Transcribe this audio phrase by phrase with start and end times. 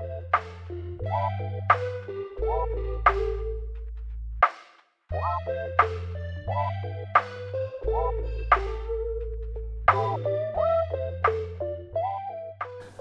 [0.00, 0.38] Thank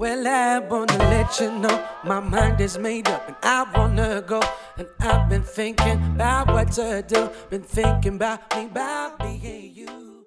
[0.00, 4.40] Well, I wanna let you know my mind is made up and I wanna go.
[4.78, 7.28] And I've been thinking about what to do.
[7.50, 10.24] Been thinking about me, about being you.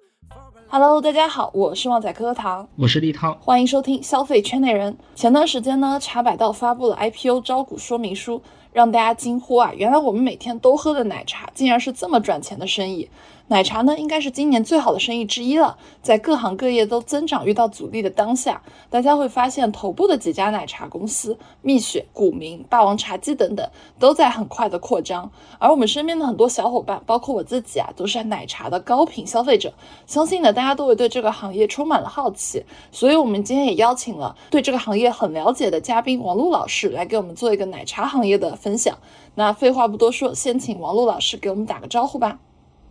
[0.68, 4.96] Hello，大家好，我是旺仔可可糖，我是立涛，欢迎收听消费圈内人。
[5.16, 8.40] 前段时间呢，茶百道发布了 IPO 招股说明书，
[8.72, 13.10] 让大家惊呼啊，原来我们每天都喝的奶茶，竟然是这么赚钱的生意。
[13.48, 15.76] 奶茶呢，应该是今年最好的生意之一了。
[16.00, 25.30] 在各行各业都增长遇到阻力的当下，大家会发现头部的几家奶茶公司，蜜雪、古茗、霸王茶姬等等，都在很快的扩张。
[25.58, 29.74] 而我们身边的很多小伙伴，包括我自己啊，都是奶茶的高频消费者。
[30.06, 32.64] 相信呢，大家都会对这个行业充满了好奇。
[32.90, 38.96] 所以，我们今天也邀请了对这个行业很了解的嘉宾王璐老师来给我们做一个奶茶行业的分享。
[39.34, 42.38] 那废话不多说，先请王璐老师给我们打个招呼吧。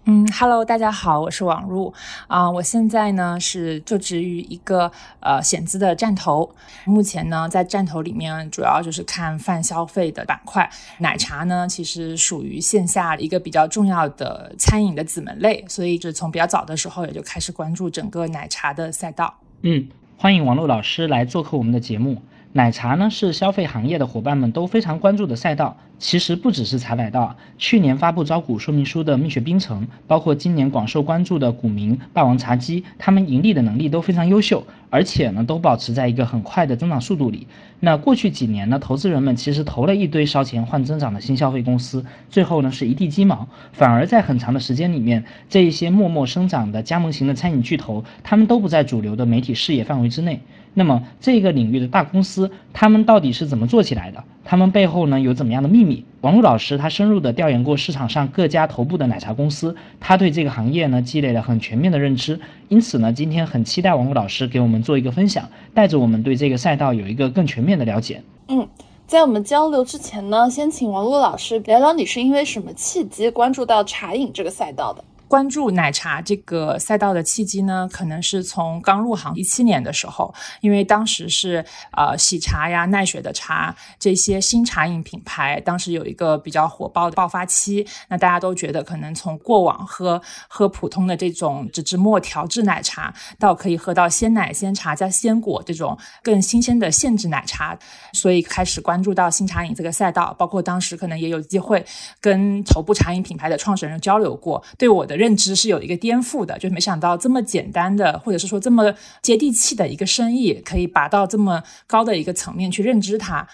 [0.05, 1.93] 嗯，Hello，大家好，我是网入
[2.27, 19.33] 啊，我现在呢是就职于一个呃险资的站头，目前呢在站头里面主要就是看泛消费的板块，奶茶呢其实属于线下一个比较重要的餐饮的子门类，所以就从比较早的时候也就开始关注整个奶茶的赛道。
[19.61, 19.87] 嗯，
[20.17, 22.21] 欢迎王璐老师来做客我们的节目。
[22.55, 25.75] 奶茶呢是消费行业的伙伴们都非常关注的赛道。
[25.97, 37.47] 其实不只是茶百道，去年发布招股说明书的蜜雪冰城，包括今年广受关注的古茗、霸王茶姬，他们盈利的能力都非常优秀，而且呢都保持在一个很快的增长速度里。
[37.79, 50.41] 那过去几年呢，投资人们其实投了一堆烧钱换增长的新消费公司，最后呢是一地鸡毛，反而在很长的时间里面，这一些默默生长的加盟型的餐饮巨头，他们都不在主流的媒体视野范围之内。
[50.73, 54.23] 那么这个领域的大公司，他们到底是怎么做起来的？
[54.43, 56.03] 他们背后呢有怎么样的秘密？
[56.21, 62.39] 王璐老师他深入的调研过市场上各家头部的奶茶公司，他对这个行业呢积累了很全面的认知。
[62.69, 68.21] 因此呢，今天很期待王璐老师给我们做一个分享，带着我们对这个赛道有一个更全面的了解。
[68.47, 68.67] 嗯，
[69.05, 75.03] 在我们交流之前呢，先请王璐老师聊聊你是因为什么契机关注到茶饮这个赛道的。
[75.33, 81.65] 关注奶茶这个赛道的契机呢，可能是从刚入行一七年的时候，因为当时是
[81.97, 87.83] 呃喜茶呀、奈雪的茶这些新茶饮品牌，当时有一个比较火爆的爆发期。
[88.09, 97.75] 那大家都觉得，可能从过往喝喝普通的这种纸质末调制奶茶，到可以喝到鲜奶、鲜茶加鲜果这种更新鲜的现制奶茶，
[98.11, 100.31] 所以开始关注到新茶饮这个赛道。
[100.37, 101.83] 包括当时可能也有机会
[102.21, 105.22] 跟头部茶饮品牌的创始人交流过，对我的。
[105.23, 113.47] 认知是有一个颠覆的，就没想到这么简单的，或者是说这么接地气的一个生意，可以拔到这么高的一个层面去认知它。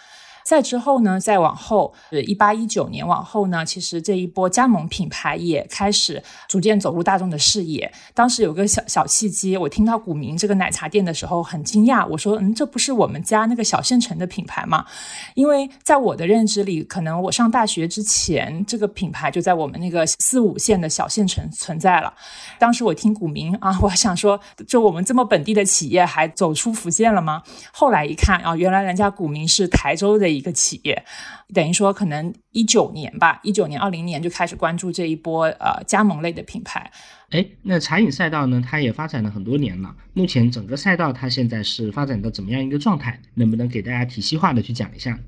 [0.49, 7.93] 再之后呢，再往后，呃，一八一九年往后呢，其实这一波加盟品牌也开始逐渐走入大众的视野。
[8.15, 14.83] 当时有个小小契机，我听到古茗这个奶茶店的时候很惊讶，我说，嗯，这不是我们家那个小县城的品牌吗？
[15.35, 22.11] 因为在我的认知里，可能我上大学之前，这个品牌就在我们那个四五线的小县城存在了。
[22.57, 27.43] 当时我听古茗啊， 我想说，就我们这么本地的企业还走出福建了吗？
[27.71, 30.38] 后来一看啊，原来人家古茗是台州的。
[30.39, 31.05] 一个企业，
[31.53, 36.91] 等于说可能一九年吧，一九年、二零年就开始关注这一波呃加盟类的品牌。
[37.31, 39.95] 哎，那茶饮赛道呢，它也发展了很多年了。
[40.13, 43.21] 目前整个赛道它现在是发展到怎么样一个状态？
[43.35, 45.19] 能不能给大家体系化的去讲一下？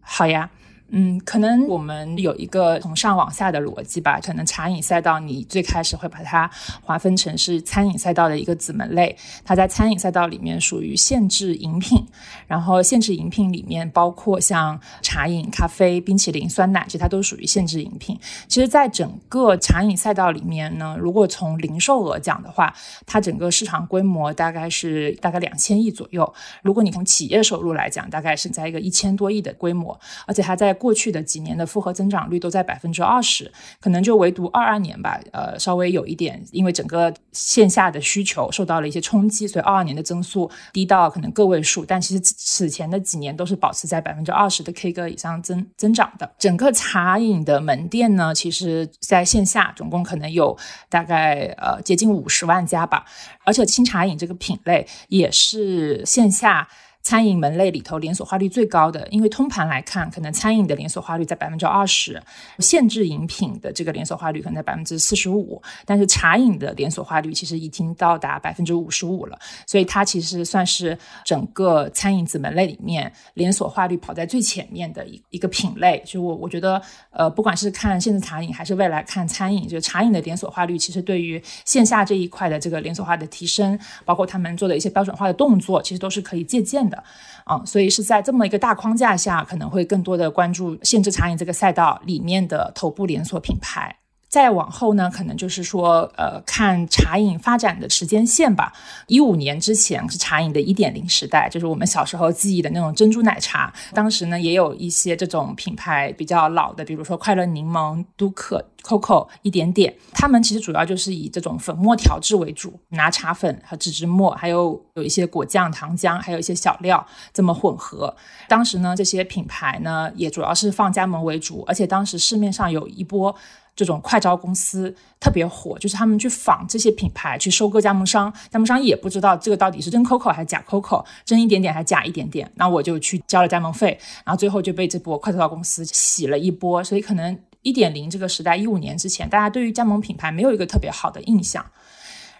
[0.00, 0.50] 好呀。
[0.90, 4.20] 嗯，可能我们有一个从上往下的逻辑吧。
[4.20, 6.48] 可能茶饮赛道，你最开始会把它
[6.82, 9.16] 划分成是餐饮赛道的一个子门类。
[9.44, 12.06] 它在餐饮赛道里面属于限制饮品，
[12.46, 18.16] 然后限制饮品里面包括像茶饮、咖啡、冰淇淋、酸奶，其实它都属于限制饮品。
[18.46, 22.72] 其实，在整个茶饮赛道里面呢，如果从零售额讲的话，
[23.04, 26.32] 它整个市场规模大概是大概两千亿左右。
[26.62, 33.50] 如果你从企业收入来讲，大概是在一个一千多亿的规模，而且它在过去的几年的复合增长率都在百分之二十，
[33.80, 41.84] 可能就唯独二二年吧，呃，稍微有一点，因为整个线下的需求受到了一些冲击，所以二二年的增速低到可能个位数。
[41.84, 46.30] 但其实此前的几年都是保持在百分之二十的 K 歌以上增增长的。
[46.38, 50.56] 整个茶饮的门店呢，其实在线下总共可能有
[50.88, 53.04] 大概呃接近五十万家吧，
[53.44, 56.68] 而且清茶饮这个品类也是线下。
[57.06, 62.20] 餐饮门类里头连锁化率最高的，因为通盘来看，可能餐饮的连锁化率在百分之二十，
[62.58, 69.38] 限制饮品的这个连锁化率可能在百分之四十五，但是茶饮的连锁化率其实已经到达百分之五十五了，
[69.68, 76.02] 所以它其实算是整个餐饮子门类里面连锁化率跑在最前面的一一个品类。
[76.04, 86.95] 就我我觉得，呃，不管是看限制茶饮还是未来看餐饮，就茶饮的连锁化率，其实对于线下这一块的这个连锁化的提升，包括他们做的一些标准化的动作，其实都是可以借鉴的。
[87.44, 93.96] 啊，所以是在这么一个大框架下，可能会更多的关注限制餐饮这个赛道里面的头部连锁品牌。
[94.28, 98.72] 再往后呢，可能就是说，呃，看茶饮发展的时间线吧。
[99.06, 103.72] 一五年之前是茶饮的一点零时代，就是我们小时候记忆的那种珍珠奶茶。
[103.94, 109.94] 当时呢，也有一些这种品牌比较老的，比如说快乐柠檬、都可、COCO 一点点。
[110.12, 118.14] 他们其实主要就是以这种粉末调制为主，拿茶粉和植脂末，还有有一些果酱、糖浆，还有一些小料这么混合。
[118.48, 123.34] 当时呢，这些品牌呢也主要是放加盟为主，而且当时市面上有一波。
[123.76, 141.64] 这种快招公司特别火，就是他们去仿这些品牌去收割加盟商，加盟商也不知道这个到底是真 COCO 还是假 COCO，真一点点还是假一点点，那我就去交了加盟费，然后最后就被这波快招公司洗了一波，所以可能一点零这个时代，一五年之前，大家对于加盟品牌没有一个特别好的印象。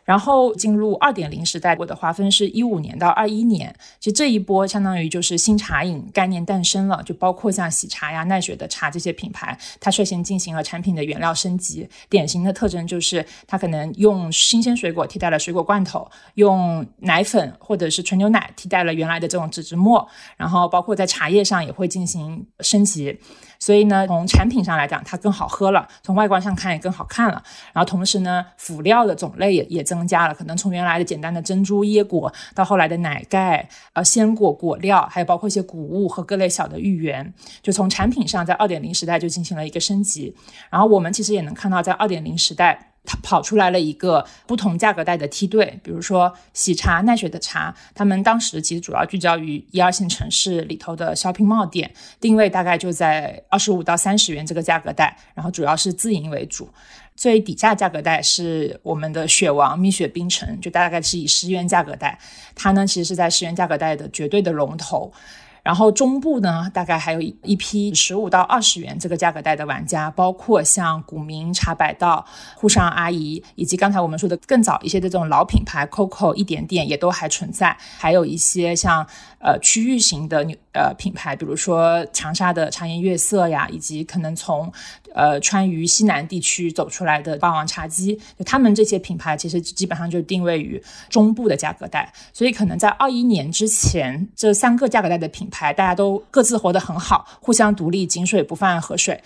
[0.07, 3.75] 然后进入二点零时代，我的划分是一五年到二一年。
[4.01, 11.87] 其实这一波相当于就是新茶饮概念诞生了，就包括像喜茶呀、奈雪的茶这些品牌，它率先进行了产品的原料升级。
[12.09, 23.19] 典型的特征就是它可能用新鲜水果替代了水果罐头，用奶粉或者是纯牛奶替代了原来的这种脂质末，然后包括在茶叶上也会进行升级。
[23.59, 27.43] 所以呢，从产品上来讲，它更好喝了；从外观上看也更好看了。
[27.73, 37.33] 然后同时呢，辅料的种类也也增加了，可能从原来的简单的珍珠椰果，到后来的奶盖、呃鲜果果料，还有包括一些谷物和各类小的芋圆。
[37.63, 40.35] 就从产品上，在二点零时代就进行了一个升级。
[40.71, 42.93] 然后我们其实也能看到，在二点零时代。
[43.07, 56.69] 它跑出来了一个不同价格带的梯队，比如说喜茶、奈雪的茶，他们当时其实主要聚焦于一二线城市里头的 shopping mall 店，定位大概就在二十五到三十元这个价格带，然后主要是自营为主。
[57.15, 62.19] 最底价价格带是我们的雪王蜜雪冰城，就大概是以十元价格带，
[62.55, 65.11] 它呢其实是在十元价格带的绝对的龙头。
[65.67, 72.25] 然后中部呢，大概还有一批十五到二十元这个价格带的玩家，包括像古茗、茶百道、
[72.55, 79.05] 沪上阿姨，以及刚才我们说的更早一些的这种老品牌 COCO 一点点也都还存在，还有一些像
[79.47, 84.71] 呃区域型的呃品牌，比如说长沙的茶颜悦色呀，以及可能从
[85.15, 95.47] 呃川渝西南地区走出来的霸王茶姬，就他们这些品牌其实基本上就定位于中部的价格带，所以可能在二一年之前，这三个价格带的品。
[95.49, 99.23] 牌大家都各自活得很好，互相独立，井水不犯河水。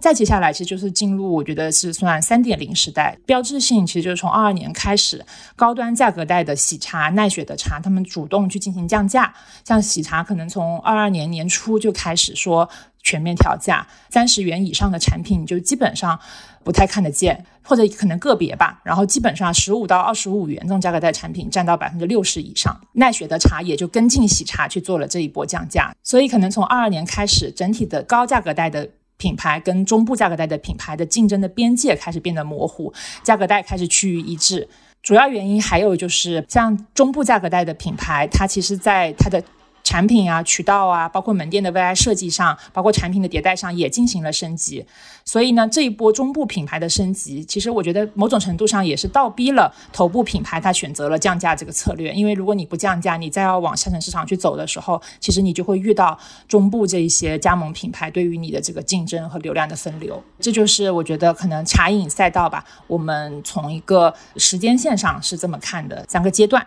[0.00, 5.24] 再接下来，其实就是进入，我觉得是算三点零时代，标志性其实就是从二二年开始，
[5.56, 9.34] 高端价格带的喜茶、奈雪的茶，他们主动去进行降价。
[9.64, 12.68] 像喜茶，可能从二二年年初就开始说
[13.02, 16.18] 全面调价，三十元以上的产品就基本上
[16.62, 17.44] 不太看得见。
[17.68, 22.80] 或者可能个别吧，然后基本上十五到二十五元这种价格带产品占到百分之六十以上。
[22.92, 32.92] 奈雪的茶也就跟进喜茶去做了这一波降价，所以可能从二二年开始，整体的高价格带的品牌跟中部价格带的品牌的竞争的边界开始变得模糊，
[33.22, 34.68] 价格带开始趋于一致。
[35.02, 39.42] 主要原因还有就是像中部价格带的品牌，它其实在它的。
[39.86, 44.84] 产品啊、渠道啊，包括门店的 VI 设计上，包括产品的迭代上，也进行了升级。
[45.24, 52.12] 所以呢，这一波中部品牌的升级，其实我觉得某种程度上也是倒逼了头部品牌，它选择了降价这个策略。
[52.12, 60.20] 因为如果你不降价，你再要往下沉市场去走的时候，其实你就会遇到中部这一些加盟品牌对于你的这个竞争和流量的分流。
[60.40, 66.66] 这就是我觉得可能茶饮赛道吧，我们从一个时间线上是这么看的三个阶段。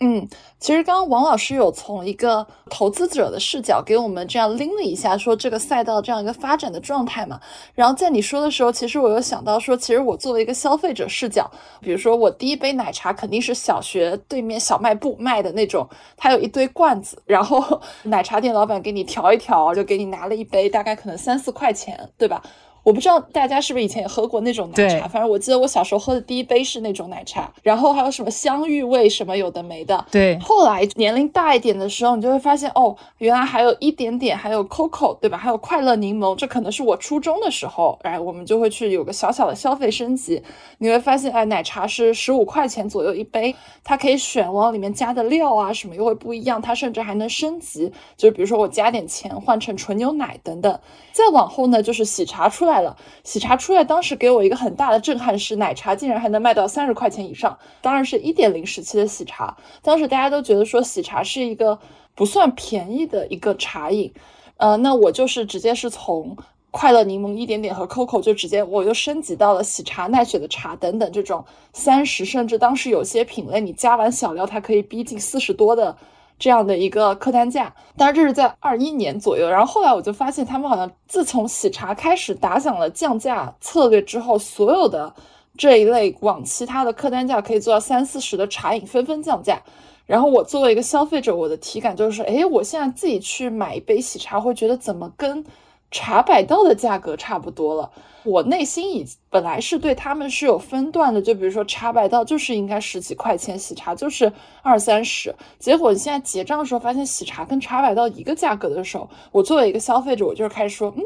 [0.00, 7.40] 嗯，其实刚刚王老师有从一个投资者的视角给我们这样拎了一下，说这个赛道这样一个发展的状态嘛。
[7.74, 11.50] 然后在你说的时候，其实我又想到说，其实我作为一个消费者视角，
[11.80, 22.42] 比如说我第一杯奶茶肯定是小学对面小卖部卖的那种，它有一堆罐子，然后 奶茶店老板给你调一调，就给你拿了一杯，大概可能三四块钱，对吧？
[22.86, 30.06] 我不知道大家是不是以前也喝过那种奶茶，反正我记得我小时候喝的第一杯是那种奶茶，然后还有什么香芋味什么有的没的。
[30.08, 35.36] 对，后来年龄大一点的时候，你就会发现哦，原来还有一点点，还有 COCO，对吧？
[35.36, 40.40] 还有快乐柠檬，这可能是我初中的时候，哎，我们就会去有个小小的消费升级。
[40.78, 43.52] 你会发现，哎，奶茶是十五块钱左右一杯，
[43.82, 50.78] 它可以选往里面加的料啊什么又会不一样，它甚至还能升级，就是比如说我加点钱换成纯牛奶等等。
[51.10, 52.96] 再往后呢，就是喜茶出来了。
[53.24, 57.58] 喜茶出来，当时给我一个很大的震撼是，奶茶竟然还能卖到三十块钱以上。
[57.80, 61.78] 当然是一点零时期的喜茶，当时大家都觉得说喜茶是一个
[62.14, 64.12] 不算便宜的一个茶饮。
[64.56, 66.36] 呃，那我就是直接是从
[66.70, 75.96] 快乐柠檬一点点和 COCO 就直接我又升级到了喜茶奈雪的茶等等这种三十，甚至当时有些品类你加完小料，它可以逼近四十多的。
[76.38, 79.48] 这样的一个客单价，当然这是在二一年左右。
[79.48, 85.12] 然后后来我就发现，他们好像自从喜茶开始打响了降价策略之后，所有的
[85.56, 89.60] 这一类往其他的客单价可以做到三四十的茶饮纷纷降价。
[90.04, 95.44] 然后我作为一个消费者，我的体感就是，哎，我现在自己去买一杯喜茶，会觉得怎么跟。
[95.90, 97.90] 茶百道的价格差不多了，
[98.24, 104.30] 我内心已本来是对他们是有分段的，就比如说茶百道就是应该十几块钱，喜茶就是
[104.62, 105.34] 二三十。
[105.58, 111.02] 结果你现在结账的时候发现喜茶跟茶百道一个价格的时候，我作为一个消费者，我就是开始说，嗯，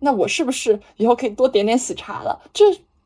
[0.00, 2.40] 那我是不是以后可以多点点喜茶了？
[2.52, 2.64] 这。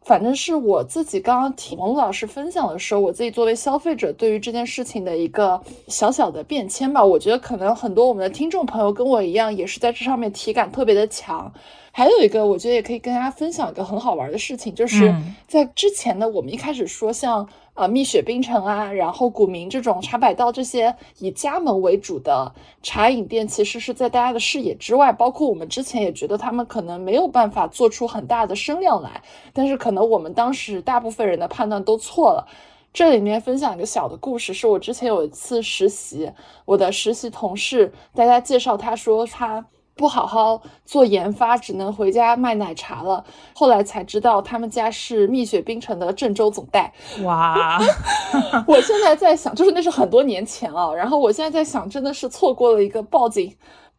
[0.09, 7.05] 反正是我自己刚刚听王璐老师分享的时候，我自己作为消费者对于这件事情的一个小小的变迁吧。
[7.05, 11.53] 我觉得可能很多我们的听众朋友跟我一样，也是在这上面体感特别的强。
[11.93, 15.15] 还有一个，我觉得也可以跟大家分享一个很好玩的事情，就是
[15.47, 17.47] 在之前呢，我们一开始说像。
[17.79, 25.13] 啊，蜜雪冰城啊，然后古茗这种茶百道这些以加盟为主的茶饮店，其实是在大家的视野之外。
[25.13, 32.49] 包括我们之前也觉得他们可能没有办法做出很大的声量来，但是可能我们当时大部分人的判断都错了。
[32.93, 36.33] 这里面分享一个小的故事，是我之前有一次实习，
[36.65, 39.65] 我的实习同事大家介绍，他说他。
[39.99, 43.23] 不好好做研发，只能回家卖奶茶了。
[43.53, 46.93] 后来才知道，他们家是蜜雪冰城的郑州总代。
[47.25, 47.81] 哇！
[48.69, 50.95] 我现在在想，就是那是很多年前了。
[50.95, 53.55] 然后我现在在想，真的是错过了一个抱紧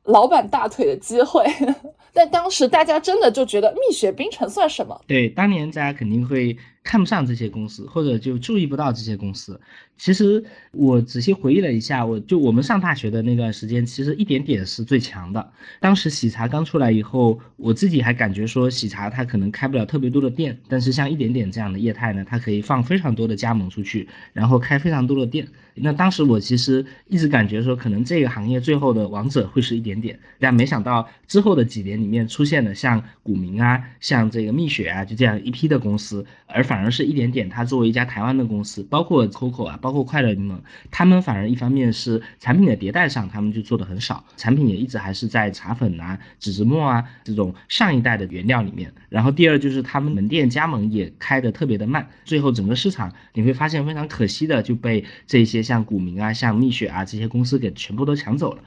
[0.05, 1.45] 老板大腿的机会。
[2.13, 4.99] 但当时大家真的就觉得蜜雪冰城算什么？
[5.05, 6.57] 对，当年大家肯定会。
[6.83, 9.59] 看不上这些公司，或者就注意不到这些公司。
[9.97, 15.51] 其实我仔细回忆了一下，我就我们上大学的那段时间，其实一点点是最强的。
[15.81, 25.45] 当时喜茶刚出来以后，我自己还感觉说喜茶它可能开不了特别多的店，但是像一点点这样的业态呢，它可以放非常多的加盟出去，然后开非常多的店。
[25.81, 36.79] 那当时我其实一直感觉说，可能这个行业最后的王者会是一点点，但没想到之后的几年里面出现了像古茗啊，像这个蜜雪啊，就这样一批的公司，而反。
[36.79, 40.55] 而是一点点，它作为一家台湾的公司，包括 COCO 啊，包括快乐柠檬，
[40.89, 48.93] 他们反而一方面是产品的迭代上，他们就做的很少，产品也一直还是在茶粉啊、纸质末啊这种上一代的原料里面。
[49.09, 58.63] 然后第二就是他们门店加盟也开的特别的慢，最后整个市场你会发现非常可惜的就被这些像古茗啊、像蜜雪啊这些公司给全部都抢走了。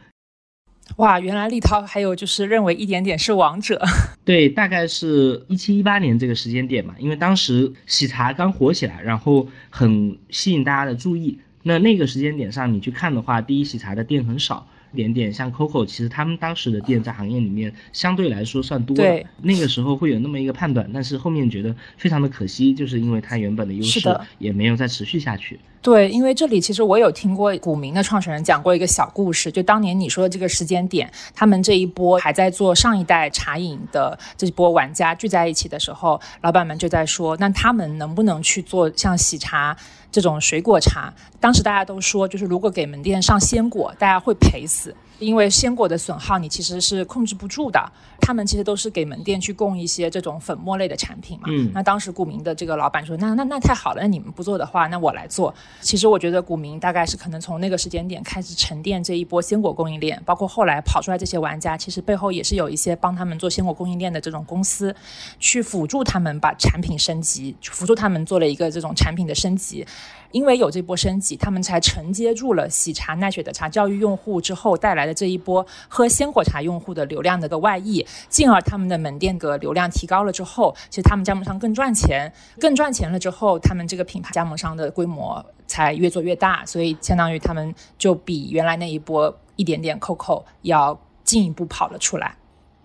[0.96, 3.80] 哇，原来立涛还有就是认为一点点是王者，
[4.24, 11.38] 对，大概是一七一八年这个时间点嘛，因为当时喜茶刚火起来，然后很吸引大家的注意。
[11.62, 14.66] 那那个时间点上你去看的话，第一喜茶的店很少。
[14.94, 19.24] 点点像 COCO，其实他们当时的店在行业里面相对来说算多的。
[19.42, 24.00] 那个时候会有那么一个判断，但是后面觉得非常的可惜，就是因为它原本的优势
[24.38, 25.58] 也没有再持续下去。
[25.80, 39.76] 对，因为这里其实我有听过股民的创始人讲过一个小故事，就当年你说的这个时间点，他们这一波还在做上一代茶饮的这一波玩家聚在一起的时候，老板们就在说，那他们能不能去做像喜茶？
[40.12, 44.94] 这种水果茶，当时大家都说，就是如果给门店上鲜果，大家会赔死。
[45.22, 47.80] 因为鲜果的损耗你其实是控制不住的。
[48.24, 51.48] 他们其实都是给门店去供一些这种粉末类的产品嘛。
[51.48, 55.52] 嗯，那当时古茗的这个老板说：“那那那太好了，那你们不做的话，那我来做。”
[55.82, 64.94] 其实我觉得古茗大概是可能从那个时间点开始沉淀这一波鲜果供应链，包括后来跑出来这些玩家，其实背后也是有一些帮他们做鲜果供应链的这种公司，
[65.40, 69.84] 去辅助他们把产品升级，辅助他们做了一个这种产品的升级。
[70.32, 92.34] 因为有这波升级，他们才承接住了喜茶奈雪的茶教育用户之后带来的这一波喝鲜果茶用户的流量的个外溢，进而他们的门店的流量提高了之后，其实他们加盟商更赚钱，更赚钱了之后，他们这个品牌加盟商的规模才越做越大，所以相当于他们就比原来那一波一点点扣扣要进一步跑了出来。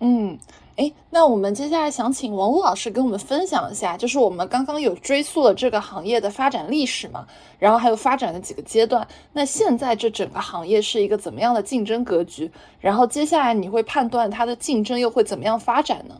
[0.00, 0.38] 嗯。
[0.78, 7.26] 哎，那我们接下来想请王璐老师跟我们分享一下，就是我们刚刚有追溯了这个行业的发展历史嘛，
[7.58, 9.04] 然后还有发展的几个阶段。
[9.32, 12.48] 那现在这整个行业是一个怎么样的竞争格局？
[12.78, 16.14] 然后接下来你会判断它的竞争又会怎么样发展呢？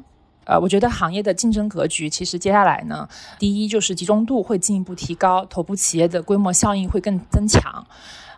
[0.44, 7.86] 呃，我觉得行业的竞争格局其实接下来呢，第一就是集中度会进一步提高，头部企业的规模效应会更增强。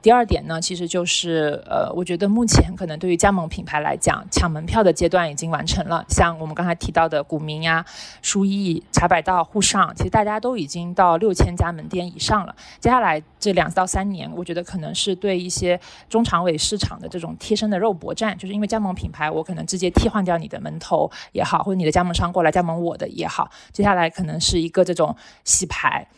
[0.02, 6.04] 第二点呢，其实就是呃，我觉得目前可能对于加盟品牌来讲，抢门票的阶段已经完成了。
[6.08, 7.84] 像我们刚才提到的古茗呀、
[8.22, 12.54] 书艺、茶百道、沪上，其实大家都已经到六千家门店以上了。
[12.80, 15.78] 接下来这两到三年，我觉得可能是对一些
[16.08, 25.14] 中长尾市场的这种贴身的肉搏战，就是因为加盟品牌，我可能直接替换掉你的门头也好，或者你的加盟商过来加盟我的也好，接下来可能是一个这种
[25.44, 26.08] 洗牌。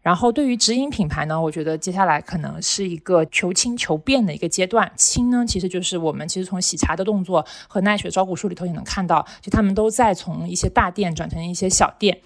[0.00, 4.90] 然后对于直营品牌呢，我觉得接下来可能是一个求轻求变的一个阶段。
[4.96, 12.18] 轻呢，其实就是我们其实从喜茶的动作和奈雪招股书里头也能看到，就他们都在从一些大店转成一些小店。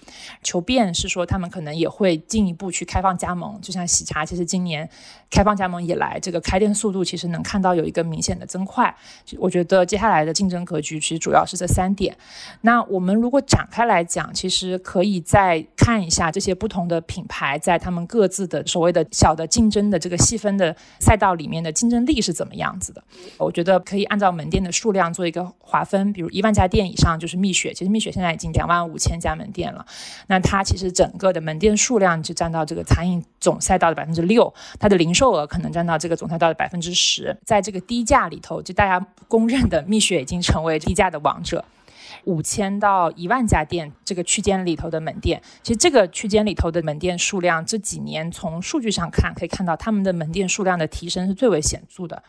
[0.43, 4.89] 求变是说他们可能也会进一步去开放加盟，就像喜茶，其实今年
[5.33, 8.95] 开放加盟以来，这个开店速度其实能看到有一个明显的增快。
[9.37, 12.15] 我觉得接下来的竞争格局其实主要是这三点。
[12.61, 17.73] 那我们如果展开来讲，其实可以再看一下这些不同的品牌在。
[17.83, 23.03] 他们各自的所谓的小的竞争的这个细分的赛道里面的竞争力是怎么样子的？
[23.37, 29.85] 我觉得可以按照门店的数量做一个划分，比如一万家店以上就是蜜雪，其实蜜雪现在已经两万五千家门店了，
[30.27, 41.63] 那它其实整个的门店数量就占到这个餐饮总赛道的百分之六，它的零售售额可能占到这个总赛道的百分之十，在这个低价里头，就大家公认的蜜雪已经成为低价的王者。
[42.25, 52.21] 五千到一万家店这个区间里头的门店，其实这个区间里头的门店数量这几年从数据上看，可以看到他们的门店数量的提升是最为显著的。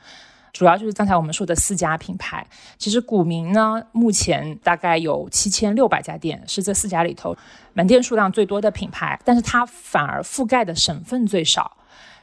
[0.53, 2.47] 主要就是刚才我们说的四家品牌，
[2.79, 7.37] 其实古茗呢，目前大概有七千六百家店，是这四家里头
[7.73, 11.77] 门店数量最多的品牌，但是它反而覆盖的省份最少。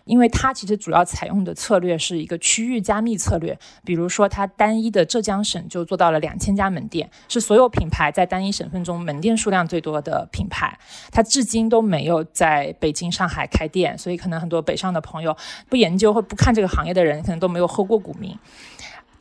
[0.06, 10.78] 因为它其实主要采用的策略是一个区域加密策略，比如说它单一的浙江省就做到了两千家门店，是所有品牌在单一省份中门店数量最多的品牌。
[11.12, 15.36] 它至今都没有在北京、上海开店，所以可能很多北上的朋友
[15.70, 18.38] 不研究或不看这个行业的人，可能都没有喝过古茗。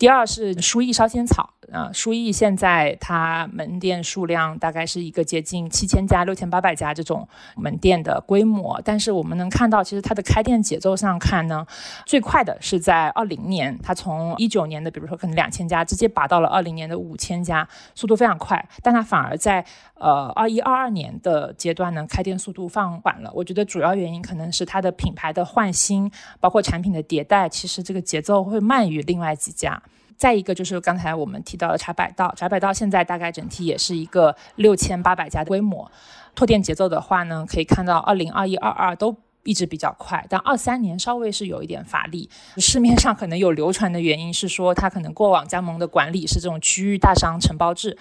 [0.01, 1.51] 第二是书艺烧仙草。
[1.71, 11.65] 啊，书艺现在它门店数量大概是一个接近七千家、六千八百家这种门店的规模，但是我们能看到，其实它的开店节奏上看呢，
[12.07, 18.69] 最快的是在二零年，它从一九年的比如说可能两千家，直接拔到了二零年的五千家，速度非常快。
[18.83, 23.31] 但它反而在呃二一二二年的阶段呢，开店速度放缓了。
[23.33, 26.11] 我觉得主要原因可能是它的品牌的换新，
[26.41, 29.81] 包括产品的迭代，其实这个节奏会慢于另外几家。
[30.21, 35.91] 再一个就是刚才我们提到的茶百道，茶百道现在大概整体也是一个六千八百家的规模，
[36.35, 42.29] 拓店节奏的话呢，可以看到二零二一、二二都一直比较快，但二三年稍微是有一点乏力。
[42.59, 47.97] 市面上可能有流传的原因是说，它可能过往加盟的管理是这种区域大商承包制，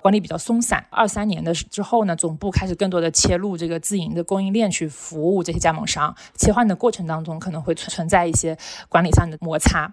[0.00, 0.86] 管理比较松散。
[0.90, 8.56] 二三年的之后呢，总部开始更多的切入这个自营的供应链去服务这些加盟商，切换的过程当中可能会存存在一些
[8.88, 9.92] 管理上的摩擦。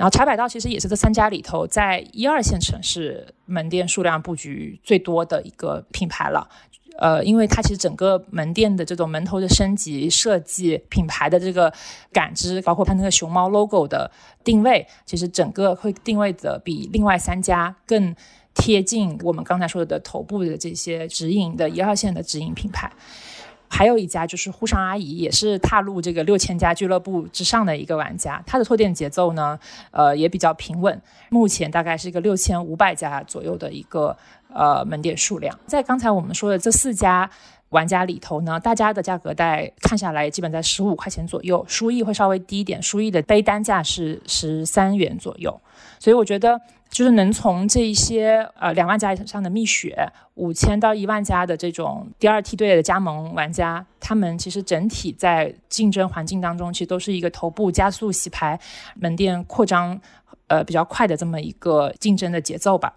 [0.00, 6.48] 然后茶百道其实也是这三家里头，在一二线城市门店数量布局最多的一个品牌了。
[6.98, 11.70] 呃，因为它其实整个门店的这种门头的升级设计、品牌的这个
[12.14, 14.10] 感知，包括它那个熊猫 logo 的
[14.42, 18.16] 定位，其实整个会定位的比另外三家更
[18.54, 22.90] 贴近我们刚才说的头部的这些直营的一二线的直营品牌。
[23.72, 28.42] 还有一家就是沪上阿姨，也是踏入这个六千家俱乐部之上的一个玩家。
[28.44, 29.58] 它的拓店节奏呢，
[29.92, 31.00] 呃，也比较平稳。
[31.30, 34.14] 目前大概是一个六千五百家左右的一个
[34.52, 35.56] 呃门店数量。
[35.66, 37.30] 在刚才我们说的这四家
[37.70, 45.60] 玩家里头呢，大家的价格带看下来基本在十五块钱左右，书艺会稍微低一点，书艺的杯单价是十三元左右。
[45.98, 58.58] 所以我觉得，就是能从这一些呃两万家以上的蜜雪，五千到一万家的这种第二梯队的加盟玩家，他们其实整体在竞争环境当中，其实都是一个头部加速洗牌、
[58.96, 60.00] 门店扩张，
[60.48, 62.94] 呃比较快的这么一个竞争的节奏吧。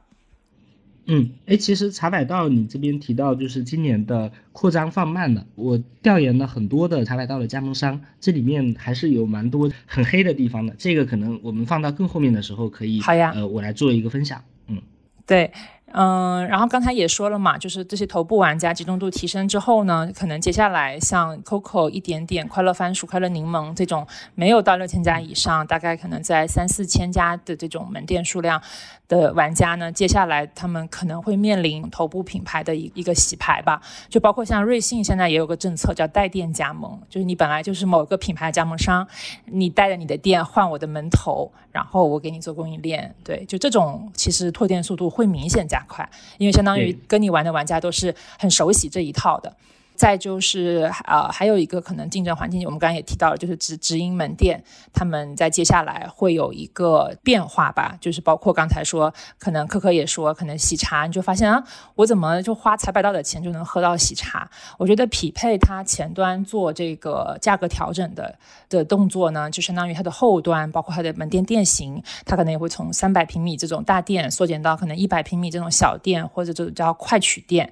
[1.06, 14.82] 嗯，哎，其实茶百道你这边提到就是今年的扩张放慢了，我调研了很多的茶百道的加盟商，这里面还是有蛮多很黑的地方的，这个可能我们放到更后面的时候可以，好呀，呃，我来做一个分享，嗯，
[15.28, 15.52] 对。
[15.96, 28.60] 嗯，然后刚才也说了嘛，就是这些头部玩家集中度提升之后呢，可能接下来像 Coco 一点点、快乐番薯、快乐柠檬这种没有到六千家以上，大概可能在三四千家的这种门店数量
[29.08, 33.80] 的玩家呢，接下来他们可能会面临头部品牌的一一个洗牌吧。
[34.10, 39.08] 就包括像瑞幸现在也有个政策叫带店加盟，就是你本来就是某个品牌加盟商，
[39.46, 43.14] 你带着你的店换我的门头，然后我给你做供应链。
[43.24, 45.83] 对，就这种其实拓店速度会明显加。
[45.88, 49.56] 快，因为相当于跟你玩的玩家都是很熟悉这一套的。
[49.96, 61.64] 再就是呃，还有一个可能竞争环境，我们刚刚也提到了，就是直直营门店，他们在接下来会有一个变化吧，就是包括刚才说，可能可可也说，可能喜茶，你就发现啊，
[61.96, 64.50] 我怎么就花才百道的钱就能喝到喜茶？
[64.78, 68.38] 我觉得匹配它前端做这个价格调整的
[68.70, 77.72] 的动作呢，就相当于它的后端，包括它的门店店型，它可能也会从三百平米这种大店缩减到可能一百平米这种小店，或者这种叫快取店。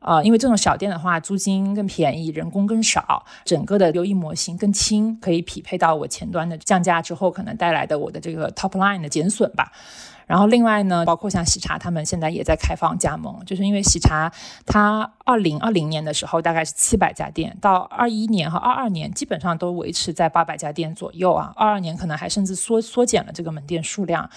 [0.00, 9.72] 呃，因为这种小店的话，租金更便宜，人工更少，整个的优异模型更轻，可以匹配到我前端的降价之后可能带来的我的这个 top line 的减损吧。
[10.26, 14.30] 然后另外呢，包括像喜茶，他们现在也在开放加盟，就是因为喜茶
[14.66, 24.28] 它二零二零年的时候大概是七百家店，到二一年和二二年基本上都维持在八百家店左右啊，二二年可能还甚至缩缩减了这个门店数量。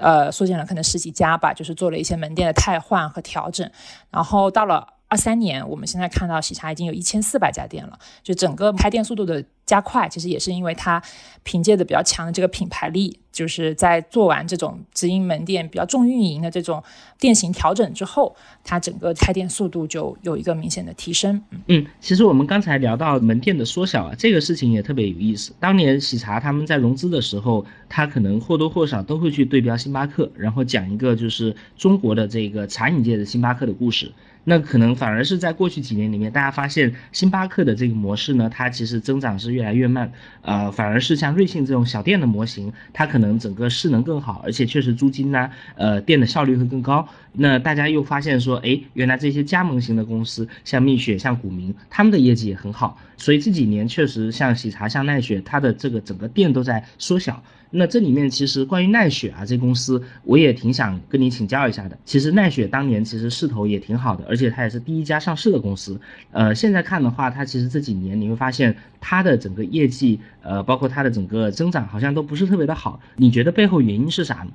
[0.00, 3.70] 呃，缩减了可能十几家吧，就是做了一些门店的汰换和调整，
[4.10, 4.97] 然后到了。
[5.08, 11.02] 二三年，我们现在看到喜茶已经有一千四百家店了，就整个开店速度的加快，其实也是因为它
[11.42, 16.82] 凭借的比较强的这个品牌力，就是在做完这种直营门店比较重运营的这种
[17.18, 21.42] 店型调整之后，它整个开店速度就有一个明显的提升。
[21.68, 25.54] 嗯，其实我们刚才聊到门店的缩小啊，这个事情也特别有意思。
[25.58, 34.12] 当年喜茶他们在融资的时候，他可能或多或少都会去对标星巴克，然后讲一个就是中国的这个茶饮界的星巴克的故事。
[34.48, 47.06] 那可能反而是在过去几年里面，大家发现星巴克的这个模式呢，它其实增长是越来越慢，呃，反而是像瑞幸这种小店的模型，它可能整个势能更好，而且确实租金呢，呃，店的效率会更高。
[47.34, 57.42] 那大家又发现说，哎，原来这些加盟型的公司，像蜜雪、像古茗，他们的业绩也很好，所以这几年确实像喜茶、像奈雪，它的这个整个店都在缩小。
[57.70, 61.98] 那这里面其实关于奈雪啊这公司，我也挺想跟你请教一下的。
[62.04, 66.00] 其实奈雪当年其实势头也挺好的，而且它也是第一家上市的公司。
[66.32, 73.00] 呃，现在看的话，它其实这几年你会发现它的整个业绩，呃，包括它的整个增长好像都不是特别的好。
[73.16, 74.50] 你觉得背后原因是啥呢？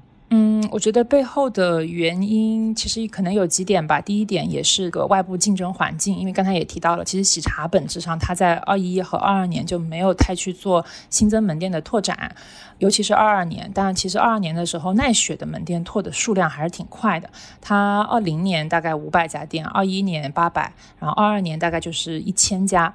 [0.73, 4.01] 我觉得背后的原因其实可能有几点吧。
[4.01, 12.35] 第一点也是个外部竞争环境，因为刚才也提到了，其实喜茶本质上它在二一和二二年就没有太去做新增门店的拓展，
[12.79, 13.69] 尤其是二二年。
[13.71, 17.29] 但其实二二年的时候，奈雪的门店拓的数量还是挺快的。
[17.61, 22.91] 它二零年大概五百家店，二一年八百，然后二二年大概就是一千家。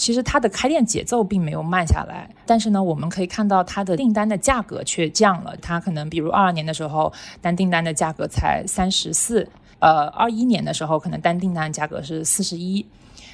[0.00, 5.54] 其实它的开店节奏并没有慢下来，但是呢，我们可以看到它的订单的价格却降了。
[5.60, 9.46] 它可能比如二二年的时候，单订单的价格才三十四，
[9.78, 12.86] 呃，二一年的时候可能单订单价格是四十一。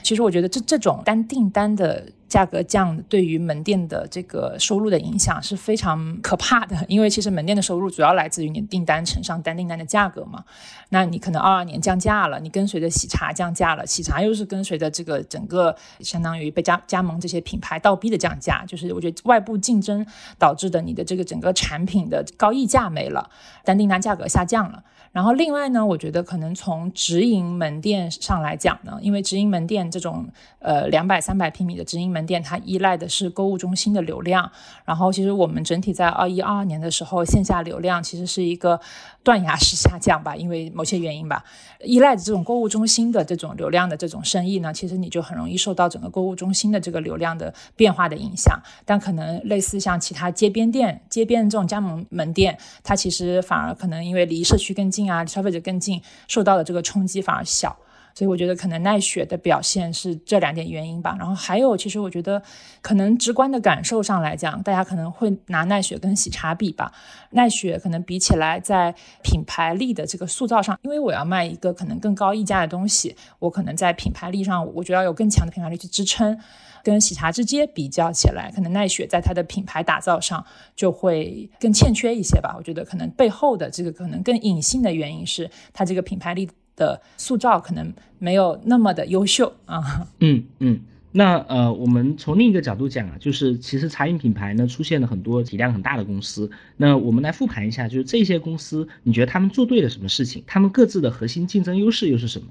[0.07, 6.77] 其实我觉得这这种单订单的价格降，对于门店的这个收入的影响是非常可怕的。
[6.87, 10.45] 因为其实门店的收入主要来自于你订单乘上单订单的价格嘛。
[10.91, 20.07] 那你可能二二年降价了，你跟随着喜茶降价了，喜茶又是跟随着这个整个相当于被加加盟这些品牌倒逼的降价，就是我觉得外部竞争
[20.39, 23.29] 导致的你的这个整个产品的高溢价没了，
[23.65, 24.85] 单订单价格下降了。
[25.17, 34.53] 然后另外呢，我觉得可能从直营门店上来讲呢，因为直营门店这种呃两百三百平米的直营门店，它依赖的是购物中心的流量。
[34.85, 38.79] 然后其实我们整体在二一二二年的时候，线下流量其实是一个
[39.25, 41.43] 断崖式下降吧，因为某些原因吧，
[41.83, 48.61] 依赖着这种购物中心的这种流量的这种生意呢，其实你就很容易受到整个购物中心的这个流量的变化的影响。
[48.85, 55.06] 但可能类似像其他街边店、街边这种加盟门店，它其实反而可能因为离社区更近。
[55.11, 57.77] 啊，消费者更近，受到的这个冲击反而小，
[58.15, 61.15] 所以我觉得可能奈雪的表现是这两点原因吧。
[61.19, 62.43] 然后还有，其实我觉得
[62.81, 66.93] 可能直观的感受上来讲，大家可能会拿奈雪跟喜茶比吧。
[67.31, 76.39] 奈雪可能比起来在品牌力的这个塑造上，因为我要卖一个可能更高溢价的东西，我可能在品牌力上，我觉得要有更强的品牌力去支撑。
[76.87, 80.45] 跟喜茶之间比较起来，可能奈雪在它的品牌打造上
[80.77, 82.55] 就会更欠缺一些吧。
[82.57, 90.07] 我觉得可能背后的这个可能更隐性的原因是它这个品牌力的塑造可能没有那么的优秀啊。
[90.21, 90.79] 嗯嗯，
[91.11, 96.49] 那呃，我们从另一个角度讲啊，就是其实茶饮品牌呢出现了很多体量很大的公司。
[96.77, 100.45] 那我们来复盘一下，就是这些公司，你觉得他们做对了什么事情？
[100.47, 102.47] 他们各自的核心竞争优势又是什么？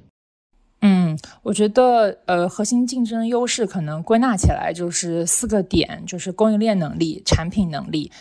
[1.44, 8.12] 我觉得呃，核心竞争优势可能归纳起来就是四个点，就是供应链能力、产品能力、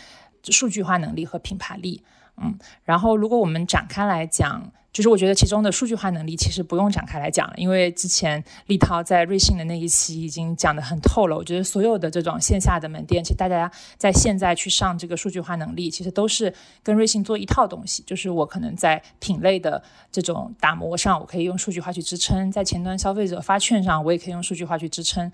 [0.43, 2.03] 数据化能力和品牌力。
[2.37, 4.71] 嗯，然后如果我们展开来讲。
[4.95, 11.35] 就是我觉得其中的数据化能力其实不用展开来讲了，因为之前立涛在瑞幸的那一期已经讲得很透了。
[11.35, 18.03] 我觉得所有的这种线下的门店，其实大家在现在去上这个数据化能力，其实都是跟瑞幸做一套东西。
[18.07, 25.29] 就是我可能在品类的这种打磨上，我可以用数据化去支撑；在前端消费者发券上，我也可以用数据化去支撑。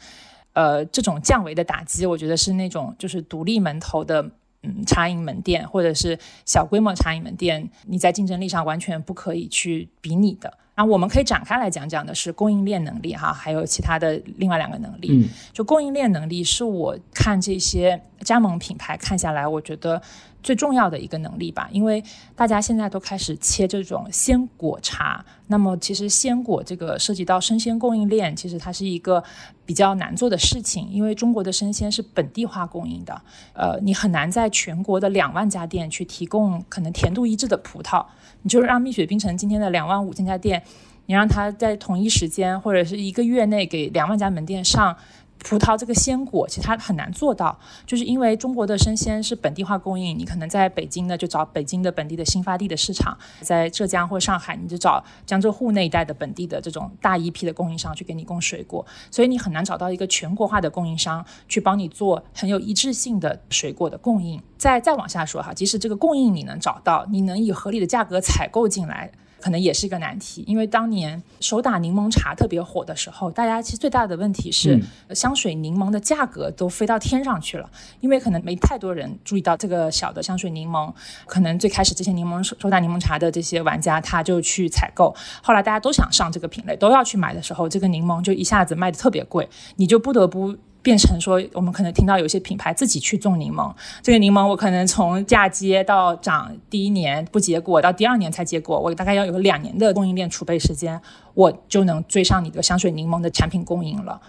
[0.53, 4.31] 呃，这种降维的打击，我觉得是那种就是独立门头的。
[4.63, 10.57] 嗯，茶饮门店或者是小规模茶饮门店，你在竞争力上完全不可以去比拟的。
[10.81, 15.09] 然后我们可以展开来讲讲的是供应链能力哈，还有其他的另外两个能力。
[15.11, 20.01] 嗯，就供应链能力是我看这些加盟品牌看下来，我觉得。
[20.43, 22.03] 最重要的一个能力吧，因为
[22.35, 29.23] 大家现在都开始切这种鲜果茶，那么其实鲜果这个涉及到生鲜供应链，其实它是一个
[29.67, 33.21] 比较难做的事情，因为中国的生鲜是本地化供应的，
[33.53, 38.03] 呃，你很难在全国的两万家店去提供可能甜度一致的葡萄，
[38.43, 40.61] 你就是让蜜雪冰城今天的两万五千家店，
[41.05, 44.95] 你让他在同一时间或者是一个月内给两万家门店上。
[45.43, 64.41] 葡萄这个鲜果，其实它很难做到，就是因为中国的生鲜是本地化供应，你可能在北京呢就找北京的本地的新发地的市场，在浙江或上海你就找江浙沪那一带的本地的这种大一批的供应商去给你供水果，所以你很难找到一个全国化的供应商去帮你做很有一致性的水果的供应。
[64.57, 69.11] 再再往下说哈，即使这个供应你能找到，你能以合理的价格采购进来。
[69.41, 74.79] 可能也是一个难题，因为当年手打柠檬茶特别火的时候，大家其实最大的问题是
[75.13, 80.93] 香水柠檬的价格都飞到天上去了，因为可能没太多人注意到这个小的香水柠檬，
[81.25, 90.55] 可能最开始这些柠檬手打柠檬茶的这些玩家他就去采购，后来大家都想上这个品类，都要去买的时候，这个柠檬就一下子卖的特别贵，你就不得不。
[90.81, 100.99] 变成说，我们可能听到有些品牌自己去种柠檬，这个柠檬我可能从嫁接到长第一年不结果，到第二年才结果，我大概要有两年的供应链储备时间，
[101.33, 104.21] 我就能追上你的香水柠檬的产品供应了。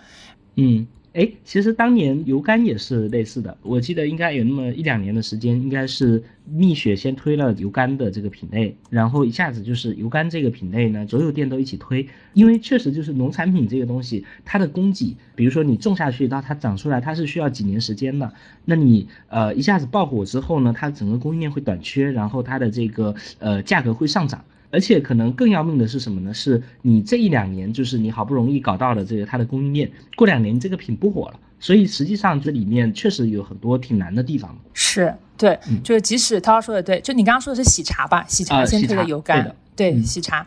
[0.57, 0.87] 嗯。
[1.13, 18.33] 哎，其实当年油柑也是类似的，我记得应该有那么一两年的时间，应该是蜜雪先推了油柑的这个品类，然后一下子就是油柑这个品类呢，所有店都一起推，因为确实就是农产品这个东西，它的供给，比如说你种下去到它长出来，它是需要几年时间的，
[18.65, 24.43] 那你呃一下子爆火之后呢，它整个供应链会短缺，然后它的这个呃价格会上涨。
[24.73, 26.33] 而且可能更要命的是什么呢？
[26.33, 34.57] 是你这一两年，就是你好不容易搞到了这个它的供应链，过两年这个品不火了，所以实际上这里面确实有很多挺难的地方。
[34.73, 38.25] 是对，就是即使涛涛说的对，就你刚刚说的是喜茶吧？
[38.27, 40.47] 喜茶先推的油柑，对喜茶，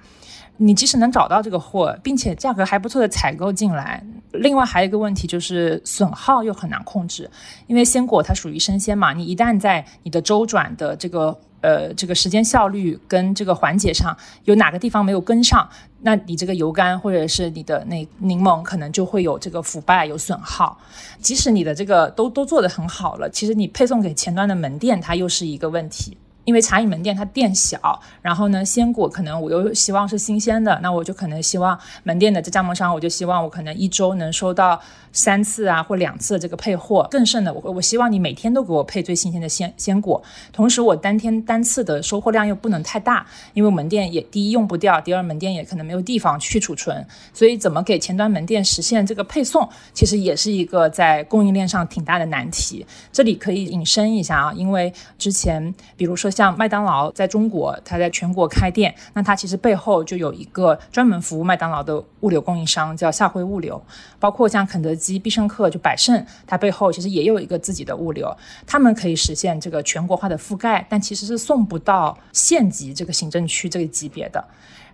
[0.57, 7.29] 你即使能找到这个货，并且价格还不错的采购进来，另外还有一个问题就是损耗又很难控制，
[7.67, 11.39] 因为鲜果它属于生鲜嘛，你一旦在你的周转的这个。
[11.65, 15.67] 呃，这个时间效率跟这个环节上有哪个地方没有跟上，
[16.01, 20.77] 那你这个油柑或者是你的那柠檬可能就会有这个腐败、有损耗。
[21.19, 26.15] 即使你的这个都都做得很好了，其实你配送给前端的门店，它又是一个问题。
[26.45, 34.79] 因为茶饮门店它店小，然后呢，鲜果可能我又希望是新鲜的，那我就可能希望门店的这加盟商，我就希望我可能一周能收到
[35.11, 37.07] 三次啊或两次这个配货。
[37.09, 40.21] 更甚的，我我希望你每天都给我配最新鲜的鲜鲜果，
[40.53, 47.03] 同时我单天单次的收货量又不能太大，因为门店也第一用不掉，第二门店也可能没有地方去储存，
[47.33, 52.85] 所以怎么给前端门店实现这个配送，其实也是一个在供应链上挺大的难题。
[53.11, 56.31] 这里可以引申一下啊，因为之前比如说。
[56.35, 63.81] 像麦当劳在中国，它在全国开店，那它其实背后就有一个专门服务麦当劳的物流供应商，叫夏辉物流。
[64.19, 68.35] 包括像肯德基、必胜客，就百胜，它背后其实也有一个自己的物流，
[68.67, 74.43] 他们可以实现这个全国化的覆盖，但其实是送不到县级这个行政区这个级别的。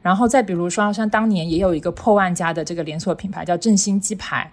[0.04, 4.52] 然后再比如说，像当年也有一个破万家的这个连锁品牌叫振兴鸡排，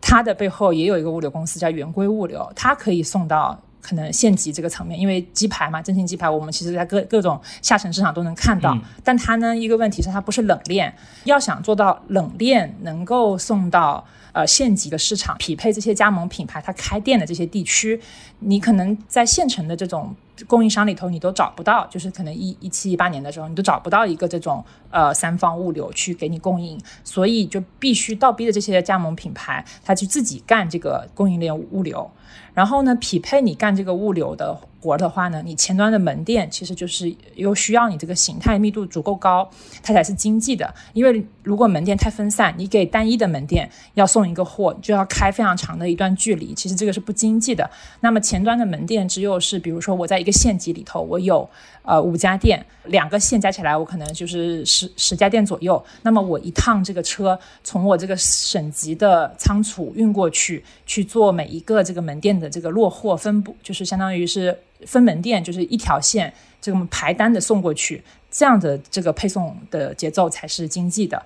[0.00, 3.58] 它的背后也有一个物流公司叫圆规物流，它可以送到。
[3.88, 8.76] 可能县级这个层面，因为鸡排嘛，振兴鸡排，我们其实在各各种下沉市场都能看到。
[9.02, 17.98] 但它呢，一个问题是它不是冷链，要想做到冷链能够送到呃县级的市场，匹配这些加盟品牌它开店的这些地区，
[18.40, 20.14] 你可能在县城的这种
[20.46, 32.10] 供应商里头，你都找不到，就是可能一一七一八年的时候，你都找不到一个这种呃三方物流去给你供应，所以就必须倒逼的这些加盟品牌，他去自己干这个供应链物流。
[32.54, 34.58] 然后呢，匹配你干这个物流的。
[34.80, 39.50] 活的话呢，你前端的门店其实就是又需要你这个形态密度足够高，
[39.82, 40.72] 它才是经济的。
[40.92, 47.68] 因为如果门店太分散，你给单一的门店要送一个货，就要开非常长的一段距离，其实这个是不经济的。
[48.00, 51.50] 那么前端的门店只有是，比如说我在一个县级里头，我有
[51.82, 55.82] 呃五家店，两个县加起来我可能就是十十家店左右。
[56.02, 64.56] 那么我一趟这个车从我这个省级的仓储运过去，去做每一个这个门店的这个落货分布，就是相当于是。
[64.86, 71.20] 分门店就是一条线，这个排单的送过去，这样的这个配送的节奏才是经济的。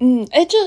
[0.00, 0.58] 嗯，哎，这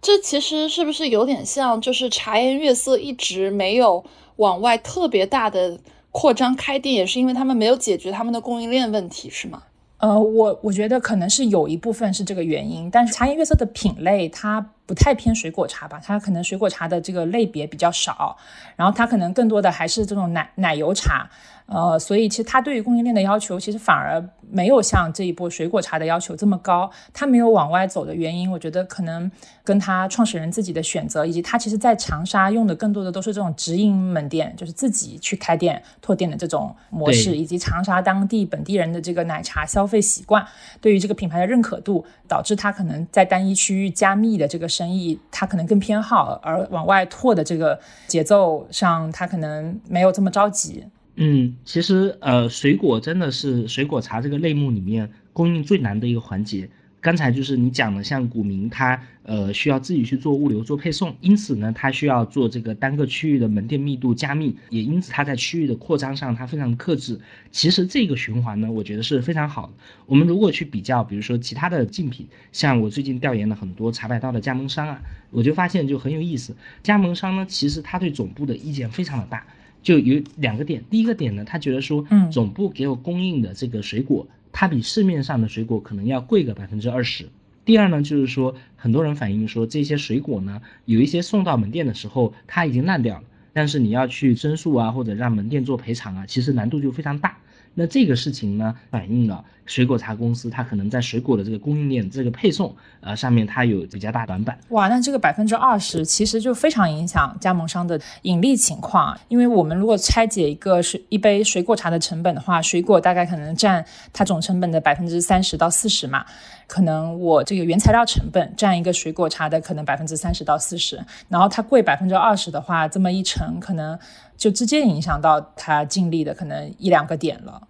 [0.00, 4.04] 这其实是不是有点像，就是茶颜悦色一直没有
[4.36, 5.76] 往外特别大的
[6.12, 9.64] 扩张开店，也是因为他们没有解决他们的供应链问题，是吗？
[10.02, 18.36] 呃，我我觉得可能是有一部分是这个原因，但是茶颜悦色的品类它不太偏水果茶吧，它可能水果茶的这个类别比较少，
[18.74, 21.30] 然后它可能更多的还是这种奶奶油茶。
[21.66, 26.90] 呃，所以其实它对于供应链的要求，其实反而没有像这一波水果茶的要求这么高。
[27.14, 29.30] 它没有往外走的原因，我觉得可能
[29.64, 40.44] 跟它创始人自己的选择，以及它其实在长沙用的更多的都是这种直营门店，就是自己去开店拓店的这种模式，以及长沙当地本地人的这个奶茶消费习惯，
[40.80, 50.84] 对于这个品牌的认可度，导致它可能在单一区域加密的这个生意，它可能更偏好，而往外拓的这个节奏上，它可能没有这么着急。
[51.16, 56.68] 嗯，其实呃，水果真的是水果茶这个类目里面供应最难的一个环节。
[57.02, 67.20] 刚才就是你讲的，像古茗，它呃需要自己去做物流、做配送，因此呢，它需要做这个单个区域的门店密度加密，也因此它在区域的扩张上它非常克制。
[67.50, 69.72] 其实这个循环呢，我觉得是非常好。
[70.06, 76.54] 我们如果去比较，比如说其他的竞品，像我最近调研了很多茶百道的加盟商啊，我就发现就很有意思。
[76.84, 79.44] 加盟商呢，其实他对总部的意见非常的大。
[79.82, 87.28] 就有两个点，第一个点呢，他觉得说，嗯，总部给我供应的这个水果，它比市面上的水果可能要贵个百分之二十。
[87.64, 97.36] 第二呢，就是说，很多人反映说，这些水果呢，有一些送到门店的时候，它已经烂掉了，但是你要去申诉啊，或者让门店做赔偿啊，其实难度就非常大。
[97.74, 104.58] 那这个事情呢，反映了水果茶公司它可能在水果的这个供应链、这个配送呃上面，它有比较大短板。
[104.70, 109.18] 哇，那这个百分之二十其实就非常影响加盟商的盈利情况。
[109.28, 116.26] 因为我们如果拆解一个水一杯水果茶的成本的话，水果大概可能占它总成本的百分之三十到四十嘛。
[116.66, 123.98] 可能我这个原材料成本占一个水果茶的可能百分之三十到四十，然后它贵百分之二十的话，这么一乘可能。
[124.42, 127.62] 就直接影响到他净利的可能一两个点了。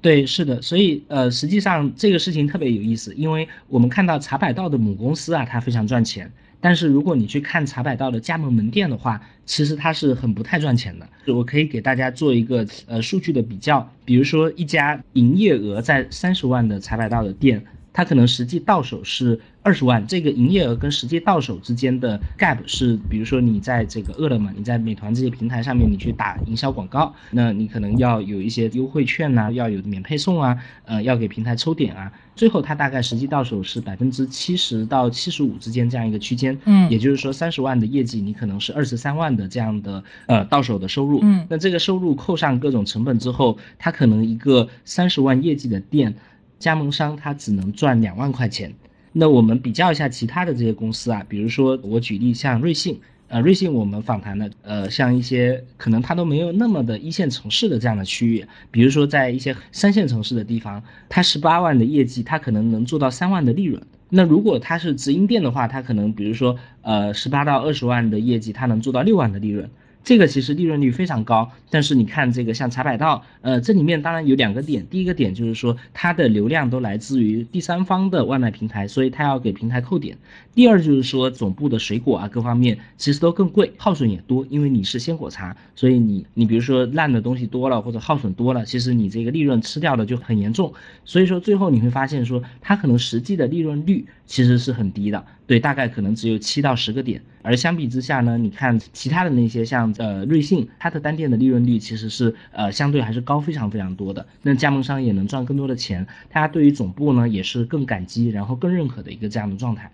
[0.00, 11.34] 对，是的，所以呃，实际上这个事情特别有意思，因为我们看到茶百道的母公司啊，它非常赚钱，但是如果你去看茶百道的加盟门店的话，其实它是很不太赚钱的。
[11.34, 17.60] 我可以给大家做一个呃数据的比较，比如说一家营业额在三十万的茶百道的店。
[18.00, 46.14] 它可能实际到手是二十万，这个营业额跟实际到手之间的 gap 是，比如说你在这个饿了么、你在美团这些平台上面，你去打营销广告，那你可能要有一些优惠券呐，要有免配送啊，呃，要给平台抽点啊，最后它大概实际到手是百分之七十到七十五之间这样一个区间，嗯，也就是说三十万的业绩，你可能是二十三万的这样的呃到手的收入，嗯，那这个收入扣上各种成本之后，它可能一个三十万业绩的店。
[46.60, 48.72] 加盟商他只能赚两万块钱，
[49.12, 63.82] 那我们比较一下其他的这些公司啊，比如说我举例像瑞幸，呃，瑞幸我们访谈的，呃，像一些可能它都没有那么的一线城市的这样的区域，比如说在一些三线城市的地方，它十八万的业绩，它可能能做到三万的利润。
[64.10, 69.70] 那如果它是直营店的话，它可能比如说呃十八到二十万的业绩，它能做到六万的利润。
[70.02, 71.50] 这个其实利润率非常高。
[71.72, 80.16] 但是你看这个像茶百道，呃，这里面当然有两个点，第一个点就是说它的流量都来自于第三方的外卖平台，所以它要给平台扣点。
[80.52, 90.72] 第二就是说总部的水果啊各方面其实都更贵，耗损也多，因为你是鲜果茶，所以你你比如说烂的东西多了或者耗损多了，其实你这个利润吃掉的就很严重。
[91.04, 97.22] 所以说最后你会发现说它可能实际的利润率其实是很低的，对，大概可能只有七到十个点。
[97.42, 104.26] 而相比之下呢，你看其他的那些像呃瑞幸，它的单店的利润率其实是呃相对还是高非常非常多的。
[104.42, 109.90] 那加盟商也能赚更多的钱，大家对于总部呢也是更感激，然后更认可的一个这样的状态。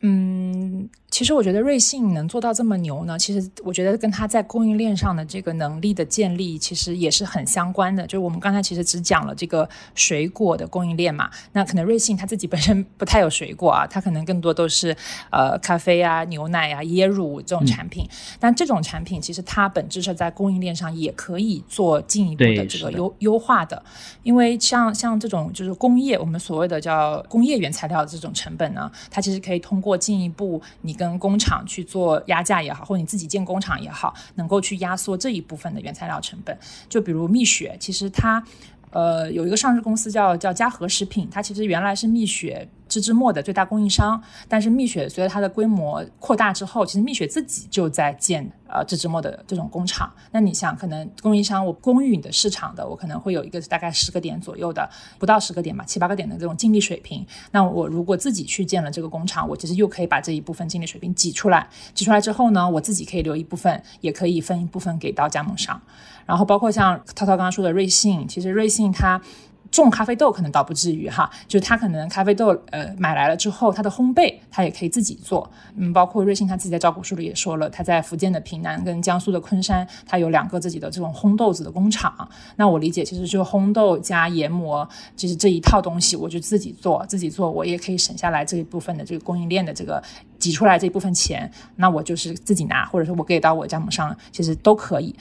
[0.00, 8.04] 嗯，其实我觉得瑞幸能做到这么牛呢，其实我觉得跟它在供应链上的这个能力的建立，其实也是很相关的。
[8.04, 14.96] 就是我们刚才其实只讲了这个水果的供应链嘛，那可能瑞幸它自己本身不太有水果啊，它可能更多都是
[15.30, 18.04] 呃咖啡啊、牛奶啊、椰乳这种产品。
[18.40, 23.80] 但这种产品其实它本质是在供应链上也可以做进一步的这个优优化的，
[24.24, 36.56] 因为像像这种就是工业，我们所谓的叫工业原材料的这种成本呢，它其实可以通过进一步，你跟跟工厂去做压价也好，或者你自己建工厂也好，能够去压缩这一部分的原材料成本。
[36.88, 38.42] 就比如蜜雪，其实它，
[38.90, 42.68] 呃，有一个上市公司叫叫嘉禾食品，它其实原来是蜜雪。
[42.94, 50.12] 芝芝墨的最大供应商，但是蜜雪随着它的规模扩大之后，其实蜜雪自己就在建呃芝芝墨的这种工厂。
[50.30, 54.88] 那你想，可能供应商我供应你的市场的，我可能会有一个大概十个点左右的，
[55.18, 57.26] 不到十个点吧，七八个点的这种净利水平。
[57.50, 65.80] 那我如果自己去建了这个工厂，我其实又可以把这一部分净利水平挤出来，挤出来之后呢，我自己可以留一部分，也可以分一部分给到加盟商。
[66.26, 69.20] 然后包括像涛涛刚刚说的瑞幸，其实瑞幸它。
[69.82, 82.28] 种咖啡豆可能倒不至于哈，就是他可能咖啡豆呃买来了之后，他的烘焙他也可以自己做，嗯，包括瑞幸他自己在招股书里也说了，他在福建的平南跟江苏的昆山，他有两个自己的这种烘豆子的工厂。
[82.56, 90.02] 那我理解其实就烘豆加研磨，就是这一套东西我就自己做，自己做我也可以省下来这一部分的这个供应链的这个
[90.38, 95.14] 挤出来这一部分钱，那我就是自己拿，或者说我给到我加盟商，其实都可以。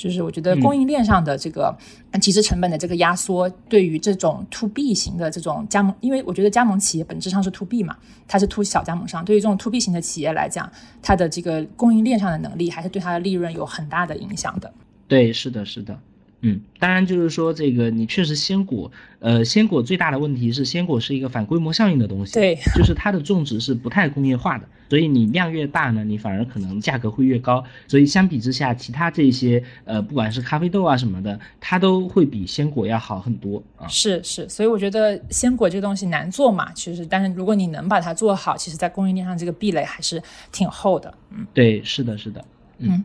[0.00, 1.76] 就是我觉得供应链上的这个
[2.22, 7.94] 其实成本的这个压缩，对于这种 to B 型的这种加盟，因为我觉得加盟企业本质上是 to B 嘛，
[8.26, 9.22] 它是 to 小加盟商。
[9.22, 10.72] 对于这种 to B 型的企业来讲，
[11.02, 14.72] 它的这个供应链上的能力还是对它的利润有很大的影响的。
[15.06, 16.00] 对，是的，是的。
[16.42, 33.86] 嗯，当然就是说这个你确实鲜果，呃，鲜果最大的问题是鲜果是一个反规模效应的东西，对，就是它的种植是不太工业化的，所以你量越大呢，你反而可能价格会越高，所以相比之下，其他这些呃，不管是咖啡豆啊什么的，它都会比鲜果要好很多啊。
[33.86, 41.12] 是是，所以我觉得鲜果这个东西难做嘛，其实，但是如果你能把它做好，其实在供应链上这个壁垒还是挺厚的。
[41.32, 42.42] 嗯，对，是的，是的，
[42.78, 43.04] 嗯。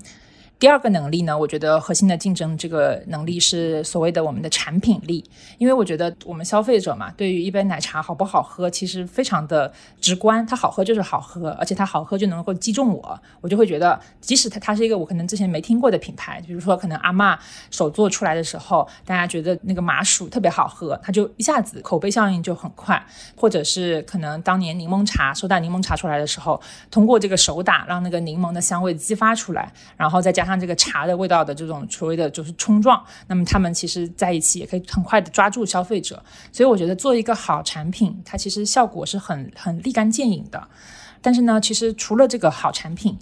[0.58, 5.24] 第二个能力呢，我觉得核心的竞争这个能力是所谓的我们的产品力，
[5.58, 17.38] 因为我觉得我们消费者嘛，对于一杯奶茶好不好喝，其实非常的直观，它好喝就是好喝，而且它好喝就能够击中我，我就会觉得，即使它它是一个我可能之前没听过的品牌，比如说可能阿嬷
[17.70, 40.68] 手做出来的时候，大家觉得那个麻薯特别好喝，它就一下子口碑效应就很快，或者是可能当年柠檬茶手打柠檬茶出来的时候，通过这个手打让那个柠檬的香味激发出来，然后再加上这个茶的味道的这种所谓的就是冲撞，那么他们其实在一起也可以很快的抓住消费者，所以我觉得做一个好产品，它其实效果是很很立竿见影的。
[41.22, 43.18] 但是呢，其实除了这个好产品。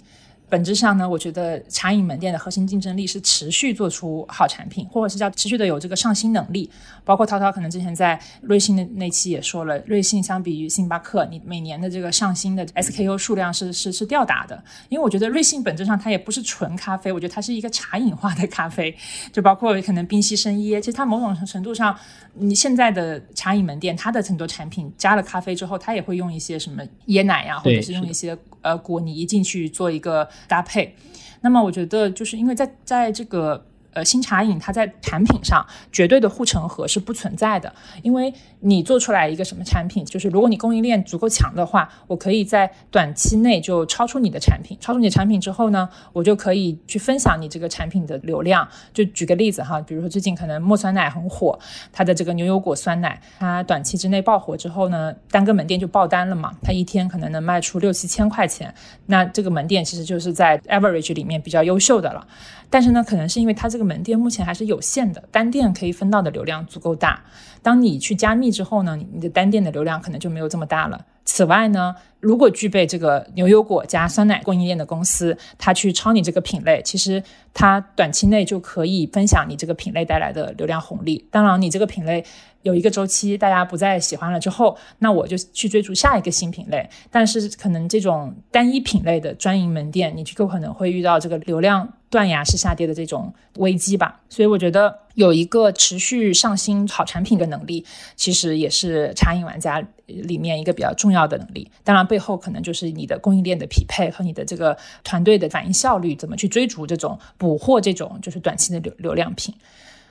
[0.54, 6.70] 本质上呢，我觉得茶饮门店的核心竞争力是持续做出好产品，或者是叫持续的有这个上新能力。
[7.04, 14.62] 包括涛涛可能之前在瑞幸的那期也说了，瑞幸相比于星巴克，你每年的这个上新的 SKU 数量是是是吊打的。
[14.88, 18.96] 因为我觉得瑞幸本质上它也不是纯咖啡，我觉得它是一个茶饮化的咖啡，
[19.32, 21.94] 就包括可能冰溪生椰，其实它某种程度上，
[22.34, 30.28] 你现在的茶饮门店它的很多产品加了咖啡之后，它也会用一些什么椰奶呀，或者是用一些呃果泥进去做一个。
[30.48, 30.94] 搭配，
[31.40, 33.66] 那么我觉得就是因为在在这个。
[33.94, 37.72] 呃，新茶饮它在产品上绝对的护城河是不存在的，
[38.02, 48.66] 因为你做出来一个什么产品，就是如果你供应链足够强的话，我可以在短期内就超出你的产品，超出你的产品之后呢，我就可以去分享你这个产品的流量。
[48.92, 51.58] 就举个例子哈，比如说最近可能墨酸奶很火，
[51.92, 58.74] 它的这个牛油果酸奶，它短期之内爆火之后呢，单个门店就爆单了嘛，它一天可能能卖出六七千块钱，
[59.06, 62.26] 那这个门店其实就是在 average 里面比较优秀的了。
[62.70, 67.22] 但是呢，可能是因为它这个门店目前还是有限的，单店可以分到的流量足够大。
[67.62, 71.04] 当你去加密之后呢，你的单店的流量可能就没有这么大了。
[71.24, 77.22] 此外呢，如果具备这个牛油果加酸奶供应链的公司，它去抄你这个品类，其实
[77.52, 81.26] 它短期内就可以分享你这个品类带来的流量红利。
[81.30, 82.24] 当然，你这个品类
[82.62, 86.88] 有一个周期，大家不再喜欢了之后，那我就去追逐下一个新品类。
[87.10, 91.90] 但是，可能这种单一品类的专营门店，你就可能会遇到这个流量。
[92.10, 101.70] 断崖式下跌的这种危机吧，所以我觉得有一个持续上新好产品的能力，其实也是茶饮玩家里面一个比较重要的能力。
[101.82, 109.54] 当然，背后可能就是你的供应链的匹配和你的这个团队的反应效率，怎么去追逐这种捕获这种就是短期的流流量品。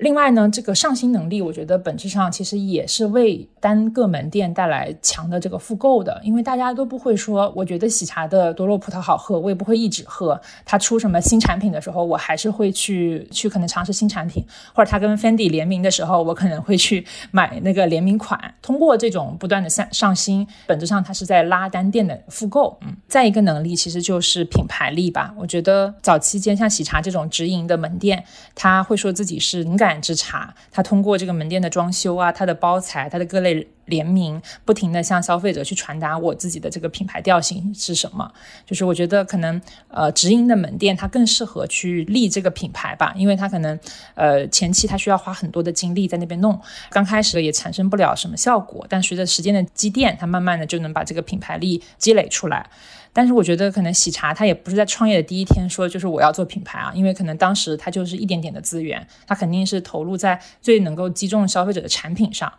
[0.03, 10.39] 另外呢，这个上新能力，我觉得本质上其实也是为单个门店带来强的这个复购的，因为大家都不会说，我觉得喜茶的多肉葡萄好喝，我也不会一直喝。
[10.65, 14.45] 它出什么新产品的时候，我还是会去去可能尝试新产品，
[14.75, 18.37] 或者它跟 Fendi 联名的时候，我可能会去买那个联名款。
[18.61, 22.77] 通过这种不断的上上新，本质上它是在拉单店的复购。
[22.81, 25.33] 嗯，再一个能力其实就是品牌力吧。
[25.37, 28.21] 我觉得早期间像喜茶这种直营的门店，
[28.53, 38.31] 他会说自己是敏感之茶，他通过这个门店的装修啊，它的包材，它的各类联名，不停的向消费者去传达我自己的这个品牌调性是什么。
[38.65, 43.77] 就是我觉得可能呃直营的门店它更适合去立这个品牌吧，因为它可能
[44.15, 52.69] 呃前期它需要花很多的精力在那边弄，刚开始也产生不了什么效果，但随着时间的积淀，它慢慢的就能把这个品牌力积累出来。
[53.13, 62.51] 但是我觉得可能喜茶它也不是在创业的第一天说就是我要做品牌啊，因为可能当时它就是一点点的资源，它肯定是投入在最能够击中消费者的产品上。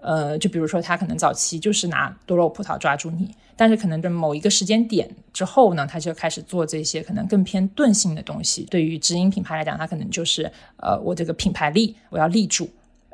[0.00, 8.64] 呃，就比如说它可能早期就是拿多肉葡萄抓住你，但是可能在某一个时间点之后呢，它就开始做这些可能更偏钝性的东西。
[8.64, 12.68] 对于直营品牌来讲，它可能就是呃我这个品牌力我要立住。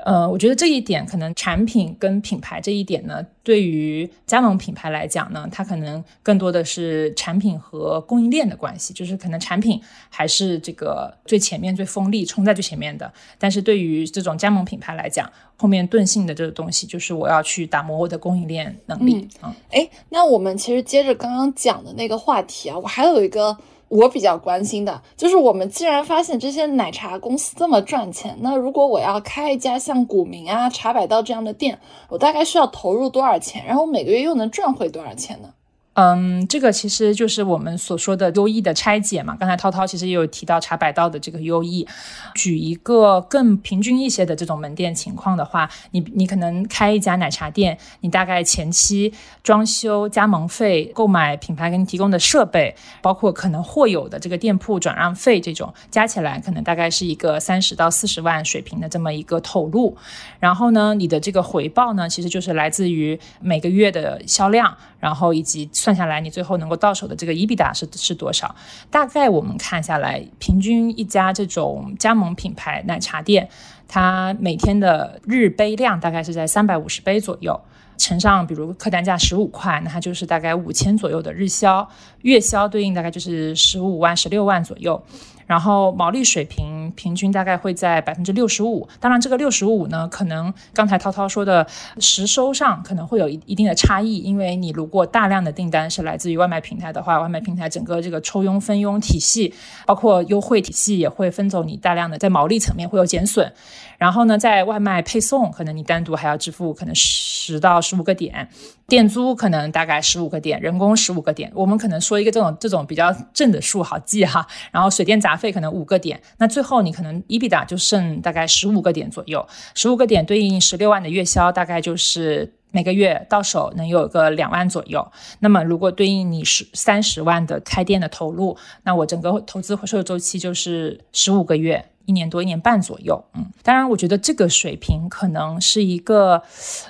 [0.05, 19.55] 呃，我觉得这一点可能产品跟品牌这一点呢，对于加盟品牌来讲呢，它可能更多的是产品和供应链的关系，就是可能产品还是这个最前面最锋利冲在最前面的，但是对于这种加盟品牌来讲，后面钝性的这个东西，就是我要去打磨我的供应链能力啊。
[19.71, 23.57] 哎，那我们其实接着刚刚讲的那个话题啊，我还有一个。
[23.91, 33.65] 我比较关心的就是，我们既然发现这些奶茶公司这么赚钱，那如果我要开一家像古茗啊、茶百道这样的店，我大概需要投入多少钱？
[33.67, 35.49] 然后每个月又能赚回多少钱呢？
[35.95, 39.37] 嗯，这个其实就是我们所说的优异的拆解嘛。
[39.39, 41.87] 刚才涛涛其实也有提到茶百道的这个优异。
[42.35, 49.13] 举一个更平均一些的这种门店情况的话，你你可能开一家奶茶店，你大概前期
[49.43, 59.97] 装修、加盟费、购买品牌给你提供的设备，包括可能或有的这个店铺转让费这种，加起来可能大概是一个三十到四十万水平的这么一个投入。
[60.39, 65.69] 然后呢，你的这个回报呢，其实就是来自于每个月的销量，然后以及。
[65.81, 68.55] 算下来，你最后能够到手的这个 EBITDA 是是多少？
[68.91, 73.49] 大概我们看下来，平均一家这种加盟品牌奶茶店，
[73.89, 77.59] 它每天的日杯量大概是在三百五十杯左右，
[77.97, 81.89] 乘上比如客单价十五块，那它就是大概五千左右的日销，
[82.21, 85.03] 月销对应大概就是十五万、十六万左右。
[85.51, 91.67] 然后毛利水平平均大概会在百分之六十五，当然这个六十五呢，可能刚才涛涛说的
[91.99, 99.53] 实收上可能会有一一定的差异，因为你如果大量的订单是来自于外卖平台的话，外卖平台整个这个抽佣分佣体系，
[99.87, 103.53] 包括优惠体系也会分走你大量的在毛利层面会有减损。
[103.99, 108.49] 然后呢，在外卖配送，可能你单独还要支付可能十到十五个点，
[108.91, 111.51] 店租可能大概十五个点，人工十五个点。
[111.55, 114.47] 我们可能说一个这种这种比较正的数好记哈。
[114.71, 125.07] 然后水电杂费可能五个点，那最后你可能 EBITDA 就剩大概十五个点左右，十五个点对应十六万的月销，大概就是每个月到手能有个两万左右。
[125.41, 131.85] 那么如果对应你十三十万的开店的投入，那我整个投资回收周期就是十五个月。
[132.07, 136.43] 一年多、一年半左右，嗯，当然，我觉得这个水平可能是一个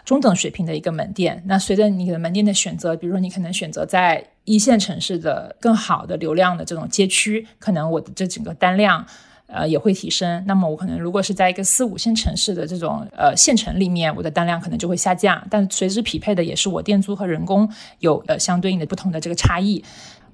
[0.03, 1.43] 中等水平的一个门店。
[1.47, 9.05] 那随着你的门店的选择，比如说你可能选择在一线城市的更好的流量的这种街区，可能我的这整个单量，
[9.53, 10.43] 呃，也会提升。
[10.47, 15.43] 那么我可能如果是在一个四五线城市的这种呃县城里面，我的单量可能就会下降。
[15.51, 19.85] 但随之匹配的也是我店租和人工有呃相对应的不同的这个差异。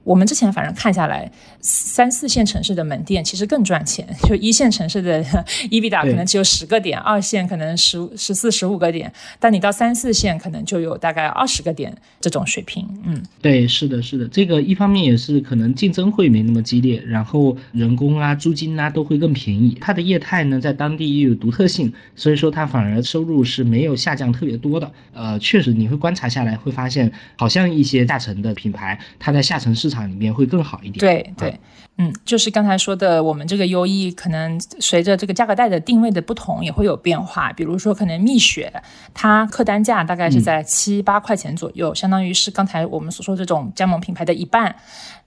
[0.07, 1.28] 我们之前反正看下来，
[1.61, 5.20] 三四线城市的门店其实更赚钱，就一线城市的
[5.68, 12.86] EBITDA 可能只有十个点，二线可能十十四十五个点，但你到三四线可能就有大概二十个点这种水平。
[13.04, 19.76] 嗯，对，是的，是的，这个一方面也是可能竞争会没那么激烈，然后人工啊、租金啊都会更便宜。
[19.80, 24.88] 它的业态呢在当地又有独特性，所以说它反而收入是没有下降特别多的。
[25.12, 30.99] 呃，确实你会观察下来会发现，好像一些下沉的品牌，它在下沉市场里面会更好一点。
[30.99, 31.59] 对对。
[31.99, 37.51] 嗯，就是刚才说的，我们这个优异可能随着这个价格带的定位的不同也会有变化。
[37.55, 38.70] 比如说，可能蜜雪
[39.14, 44.76] 它客单价大概是在七八块钱左右，相当于是刚才我们所说这种加盟品牌的一半。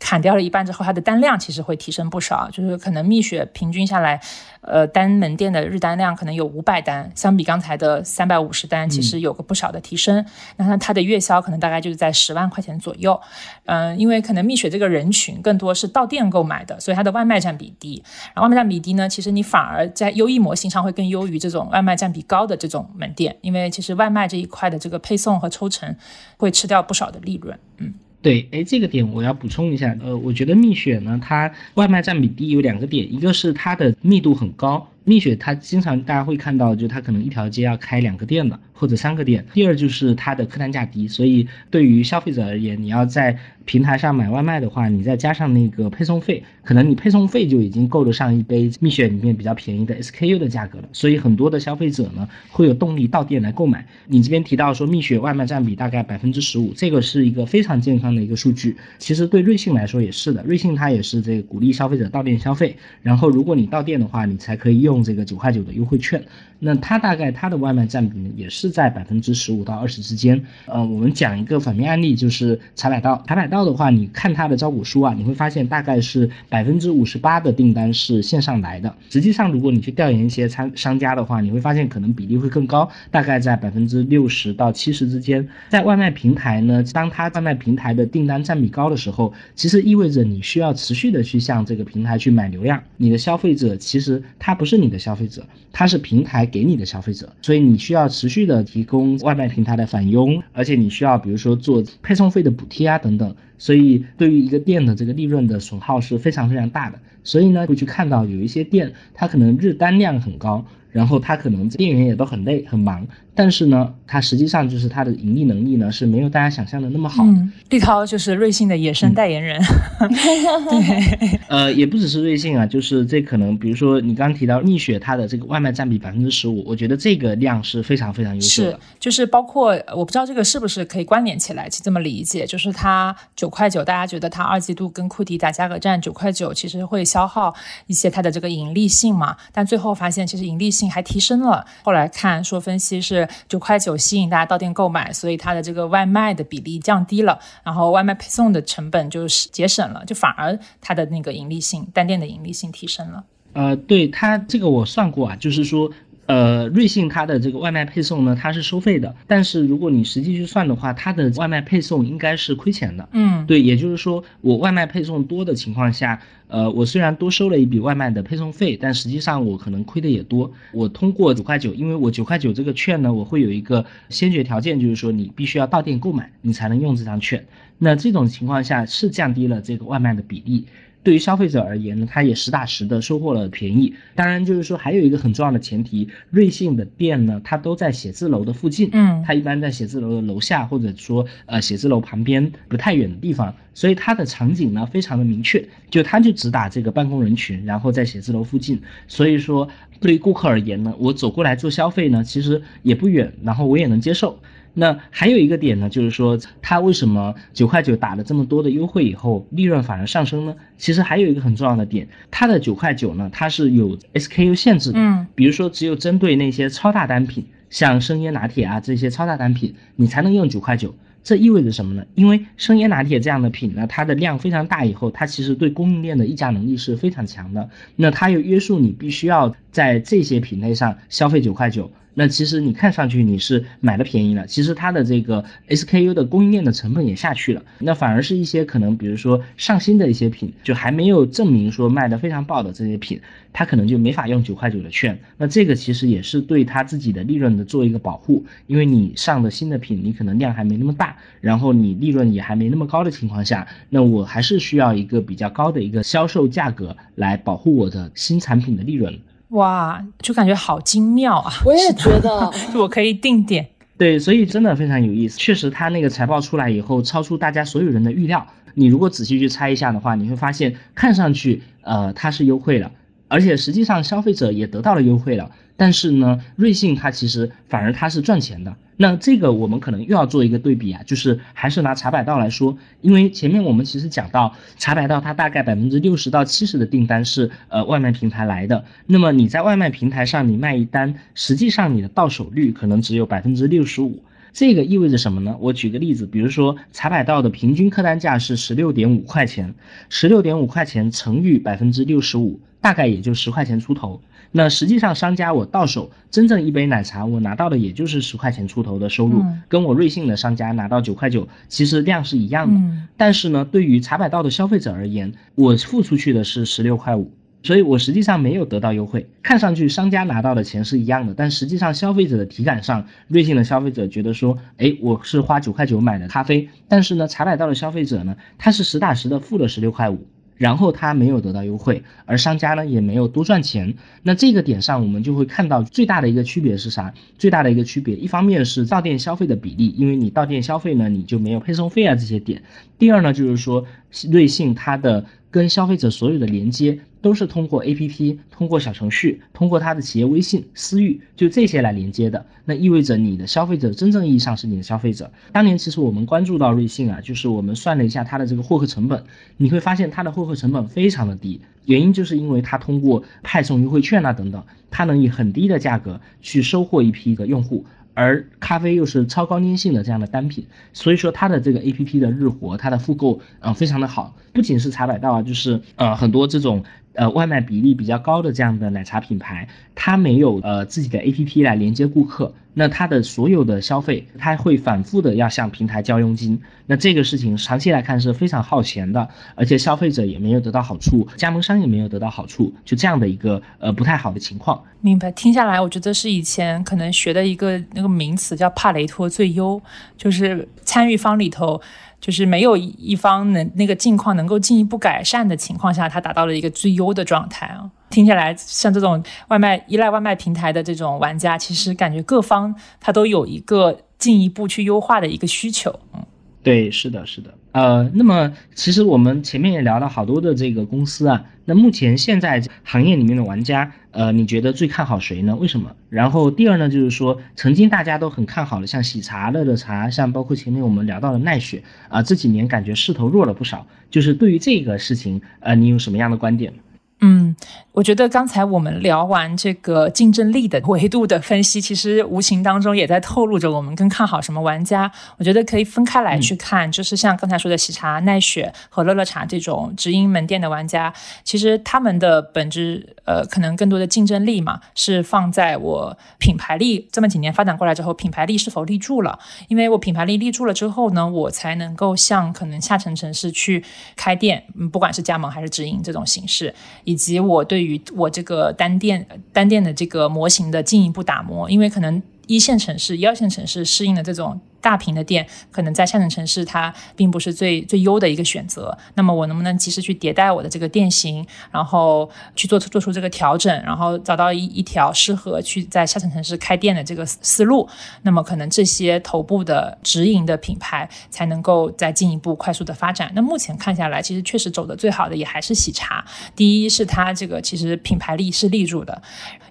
[0.01, 2.49] 砍掉了一半之后，它的单量其实会提升不少。
[2.51, 4.21] 就是可能蜜雪平均下来，
[4.61, 10.25] 呃，单门店的日单量可能有五百单，相比刚才的三百五十单，其实有个不少的提升。
[10.55, 13.19] 那它的月销可能大概就是在十万块钱左右。
[13.65, 18.01] 嗯，因为可能蜜雪这个人群更多是到店购买的，所以它的外卖占比低。
[18.33, 25.95] 然后外卖占比低呢，其实你反而在优异模型上会更优于这种外卖占比高的这种门店，因为其实外卖这一块的这个配送和抽成
[26.37, 27.57] 会吃掉不少的利润。
[27.77, 27.93] 嗯。
[28.21, 38.59] 对，哎，这个点我要补充一下，呃，我觉得蜜雪呢，它外卖占比低有两个点，一个是它的密度很高，蜜雪它经常大家会看到，就它可能一条街要开两个店的。
[38.79, 39.45] 或者三个店。
[39.53, 50.87] 第二就是它的客单价低，所以对于消费者而言，你要在平台上买外卖的话，你再加上那个配送费，可能你配送费就已经够得上一杯蜜雪里面比较便宜的 SKU 的价格了。
[50.93, 53.85] 所以很多的消费者呢会有动力到店来购买。
[54.07, 58.77] 你这边提到说蜜雪外卖占比大概百分之十五，这个是一个非常健康的一个数据。
[58.97, 66.21] 其实对瑞幸来说也是的，瑞幸它也是这个鼓励消费者到店消费，然后如果你到店的话，你才可以用用这个九块九的优惠券。
[66.61, 70.43] 那它大概它的外卖占比呢，也是在百分之十五到二十之间。
[70.65, 73.23] 呃，我们讲一个反面案例，就是茶百道。
[73.27, 78.93] 茶百道的话，你看它的招股书啊，你会发现大概是百分之五十八的订单是线上来的。
[79.09, 85.47] 实际上，如果你去调研一些参商家的话，你会发现可能比例会更高，大概在百分之六十到七十之间。
[85.69, 92.83] 在外卖平台呢，当它外卖平台的订单占比高的时候，其实意味着你需要持续的去向这个平台去买流量。
[92.97, 96.39] 你的消费者其实他不是你的消费者，他是平台。
[96.49, 106.99] 给你的消费者，所以你需要持续的提供外卖平台的返佣，而且你需要比如说做配送费的补贴啊等等，所以对于一个店的这个利润的损耗是非常非常大的。
[107.23, 110.65] 所以呢，会去看到有一些店，它可能日单量很高。
[110.91, 113.07] 然后它可能店员也都很累很忙，
[113.39, 117.23] 但是呢，它实际上就是它的盈利能力呢是没有大家想象的那么好。
[117.69, 119.61] 立涛就是瑞幸的野生代言人。
[119.99, 128.71] 对， 呃，也不只是瑞幸啊，就是这可能，比如说你刚刚提到蜜雪，它的这个外卖占比百分之十五，我觉得这个量是非常非常优秀的。
[128.71, 137.53] 是，就是包括我不知道这个是不是可以关联起来，去这么理解，就是它九块九，大家觉得它二季度跟库迪打价格战九块九，其实会消耗
[137.87, 139.35] 一些它的这个盈利性嘛？
[139.51, 140.69] 但最后发现其实盈利。
[140.69, 141.65] 性还提升了。
[141.83, 153.23] 后来看说分析是九块九吸引大家到店购买，所以它的这个外卖的比例降低了，然后外卖配送的成本就是节省了，就反而它的那个盈利性单店的盈利性提升了。
[153.53, 155.91] 呃，对它这个我算过啊，就是说。
[156.29, 163.09] 呃，瑞幸它的这个外卖配送呢，它是收费的，但是如果你实际去算的话，它的外卖配送应该是亏钱的。
[163.13, 170.51] 嗯，对，也就是说，我外卖配送多的情况下，呃，我虽然多收了一笔外卖的配送费，但实际上我可能亏的也多。
[170.71, 177.43] 我通过九块九，因为我九块九这个券呢，我会有一个先决条件，就是说你必须要到店购买，你才能用这张券。
[177.79, 180.65] 那这种情况下是降低了这个外卖的比例。
[181.01, 183.93] 对于消费者而言呢，他也实打实的收获了便宜。
[184.15, 198.81] 当然，就是说还有一个很重要的前提，瑞幸的店呢，它都在写字楼的附近，嗯，它一般在写字楼的楼下，或者说呃写字楼旁边不太远的地方，所以它的场景呢非常的明确，就它就只打这个办公人群，然后在写字楼附近。
[199.07, 199.67] 所以说
[200.01, 204.37] 对于顾客而言呢，我走过来做消费呢，其实也不远，然后我也能接受。
[204.73, 210.55] 那还有一个点呢，就是说它为什么九块九打了这么多的优惠以后，利润反而上升呢？
[210.77, 220.95] 其实还有一个很重要的点，它的九块九呢，它是有 SKU 限制的，嗯，比如说只有针对那些超大单品，像生椰拿铁啊这些超大单品，你才能用九块九。
[221.21, 222.05] 这意味着什么呢？
[222.15, 227.69] 因为生椰拿铁这样的品呢，它的量非常大，以后它其实对供应链的议价能力是非常强的。
[227.97, 231.91] 那它又约束你必须要在这些品类上消费九块九。
[232.19, 243.21] 那其实你看上去你是买的便宜了，其实它的这个 SKU 的供应链的成本也下去了，那反而是一些可能比如说上新的一些品，就还没有证明说卖的非常爆的这些品，
[243.53, 245.17] 它可能就没法用九块九的券。
[245.37, 259.17] 那这个其实也是对他自己的利润的做一个保护，因为你上的新的品，你可能量还没那么大，然后你利润也还没那么高的情况下，那我还是需要一个比较高的一个销售价格来保护我的新产品的利润。
[259.49, 261.51] 哇，就感觉好精妙啊！
[261.65, 263.67] 我也觉得， 就我可以定点。
[263.97, 265.37] 对，所以真的非常有意思。
[265.37, 268.45] 确实，他那个财报出来以后，超出大家所有人的预料。
[268.75, 272.91] 你如果仔细去猜一下的话，你会发现，看上去，呃，它是优惠了。
[273.27, 278.75] 而且实际上消费者也得到了优惠了，但是呢，瑞幸它其实反而它是赚钱的。
[278.97, 294.21] 那这个我们可能又要做一个对比啊，就是还是拿茶百道来说，因为前面我们其实讲到茶百道它大概百分之六十到七十的订单是呃外卖平台来的，那么你在外卖平台上你卖一单，实际上你的到手率可能只有百分之六十五。
[294.51, 295.55] 这个意味着什么呢？
[295.61, 299.73] 我举个例子，比如说茶百道的平均客单价是十六点五块钱，
[300.09, 304.19] 十六点五块钱乘以百分之六十五，大概也就十块钱出头。
[304.51, 312.79] 那实际上商家我到手真正一杯奶茶，我拿到的也就是十块钱出头的收入，跟我瑞幸的商家拿到九块九，其实量是一样的。
[313.15, 317.31] 但是呢，对于茶百道的消费者而言，我付出去的是十六块五。
[317.61, 330.25] 所以我实际上没有得到优惠，看上去商家拿到的钱是一样的，但实际上消费者的体感上，瑞幸的消费者觉得说，哎，我是花九块九买的咖啡，但是呢，茶百道的消费者呢，他是实打实的付了十六块五，
[330.59, 333.95] 然后他没有得到优惠，而商家呢也没有多赚钱。
[334.23, 337.13] 那这个点上，我们就会看到最大的一个区别是啥？
[337.37, 342.61] 最大的一个区别，一方面是到店消费的比例，因为你到店消费呢，你就没有配送费啊这些点。
[342.97, 343.85] 第二呢，就是说
[344.29, 346.99] 瑞幸它的跟消费者所有的连接。
[347.21, 352.45] 都是通过 A P P、通过小程序、通过他的企业微信、私域，就这些来连接的。
[352.63, 355.29] 那意味着你的消费者真正意义上是你的消费者。
[355.51, 359.21] 当年其实我们关注到瑞幸啊，就是我们算了一下它的这个获客成本，
[359.57, 367.85] 你会发现它的获客成本非常的低，原因就是因为它通过派送优惠券啊等等，它能以很低的价格去收获一批的用户。
[368.19, 374.35] 而咖啡又是超高粘性的这样的单品，所以说它的这个 A P P 的日活，它的复购啊非常的好。
[374.51, 376.83] 不仅是茶百道啊，就是呃很多这种
[377.19, 382.53] 呃外卖比例比较高的这样的奶茶品牌，它没有呃自己的 A P P 来连接顾客。
[382.73, 394.81] 那它的所有的消费，它会反复的要向平台交佣金，那这个事情长期来看是非常耗钱的，而且消费者也没有得到好处，加盟商也没有得到好处，就这样的一个呃不太好的情况。
[395.01, 399.81] 明白，听下来我觉得是以前可能学的一个那个名词叫帕雷托最优，
[400.15, 401.81] 就是参与方里头。
[402.19, 407.89] 就是没有一方能那个境况能够进一步改善的情况下，它达到了一个最优的状态啊。
[408.09, 415.97] 听起来像这种外卖依赖外卖平台的这种玩家，其实感觉各方他都有一个进一步去优化的一个需求。
[416.13, 416.23] 嗯，
[416.63, 417.53] 对，是的，是的。
[417.71, 421.45] 呃，那么其实我们前面也聊了好多的这个公司啊。
[421.65, 425.55] 那目前现在行业里面的玩家，呃，你觉得最看好谁呢？
[425.55, 425.95] 为什么？
[426.09, 433.85] 然后第二呢，就是说曾经大家都很看好的，像喜茶、乐乐茶，像包括前面我们聊到的奈雪啊，这几年感觉势头弱了不少。
[434.09, 436.73] 就是对于这个事情，呃，你有什么样的观点？
[437.21, 437.55] 嗯，
[437.99, 445.11] 我觉得刚才我们聊完这个竞争力的维度的分析，其实无形当中也在透露着我们更看好什么玩家。
[445.37, 459.37] 我觉得可以分开来去看，就是像刚才说的喜茶、奈雪和乐乐茶这种直营门店的玩家，其实他们的本质，呃，可能更多的竞争力嘛，是放在我品牌力这么几年发展过来之后，品牌力是否立住了？
[459.67, 463.83] 因为我品牌力立住了之后呢，我才能够向可能下沉城市去
[464.15, 466.73] 开店，嗯，不管是加盟还是直营这种形式。
[467.03, 474.59] 以及我对于我这个单店单店的这个模型的进一步打磨，因为可能一线城市、一二线城市适应的这种。
[474.81, 478.97] 大屏的店可能在下沉城市，它并不是最最优的一个选择。
[479.15, 487.87] 那么我能不能及时去迭代我的这个店型，然后去做做出这个调整，然后找到一一条适合去在下沉城市开店的这个思路？
[488.21, 493.31] 那么可能这些头部的直营的品牌才能够再进一步快速的发展。
[493.35, 496.23] 那目前看下来，其实确实走的最好的也还是喜茶。
[496.55, 499.21] 第一是它这个其实品牌力是立住的，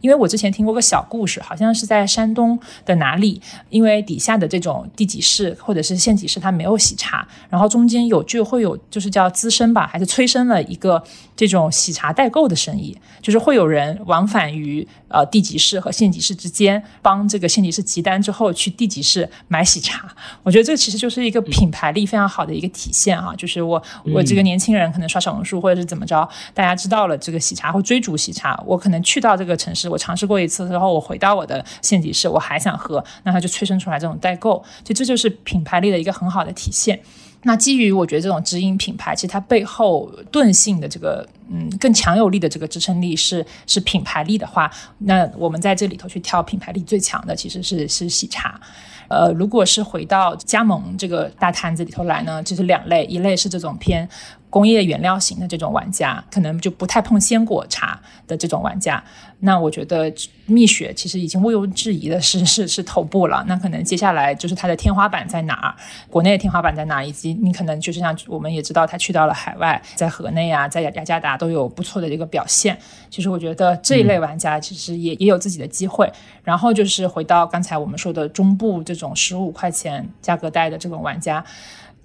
[0.02, 3.40] 因为我之前听过个小故事，好像是在山东的哪里，
[3.70, 4.86] 因为底下的这种。
[4.98, 11.00] 地级市或者是县级市他没有喜茶，然后中间有就会有就是叫滋生吧，还是催生了一个
[11.36, 20.14] 这种喜茶代购的生意，就是会有人往返于呃地级市和县级市之间，帮这个县级市集单之后去地级市买喜茶。
[20.42, 23.82] 我觉得这其实就是一个品牌力非常好的一个体现啊，就是我
[24.12, 37.00] 我这个年轻人可能刷小红书或者是怎么着，大家知道了这个喜茶会追逐喜茶，我可能去到这个城市，我尝试过一次之后，我回到我的县级市，我还想喝，那它就催生出来这种代购，就这就是品牌力的一个很好的体现。
[37.42, 48.60] 那基于我觉得这种直营品牌，其实它背后钝性的这个嗯更强有力的这个支撑力是是品牌力的话，那我们在这里头去挑品牌力最强的其实是是喜茶。
[49.08, 54.06] 呃，如果是回到加盟这个大摊子里头来呢，就是两类，一类是这种偏
[54.50, 59.02] 工业原料型的这种玩家，可能就不太碰鲜果茶的这种玩家。
[59.40, 60.12] 那我觉得
[60.46, 63.44] 蜜雪其实已经毋庸置疑的是 是是头部了。
[63.46, 65.74] 那可能接下来就是它的天花板在哪儿？
[66.10, 67.06] 国内的天花板在哪儿？
[67.06, 72.76] 以及你可能就是像我们也知道，它去到了海外，在河内啊，在雅雅加达都有不错的一个表现。
[73.10, 76.10] 其实我觉得这一类玩家其实也也有自己的机会。
[76.42, 81.44] 然后就是回到刚才我们说的中部这种十五块钱价格带的这种玩家。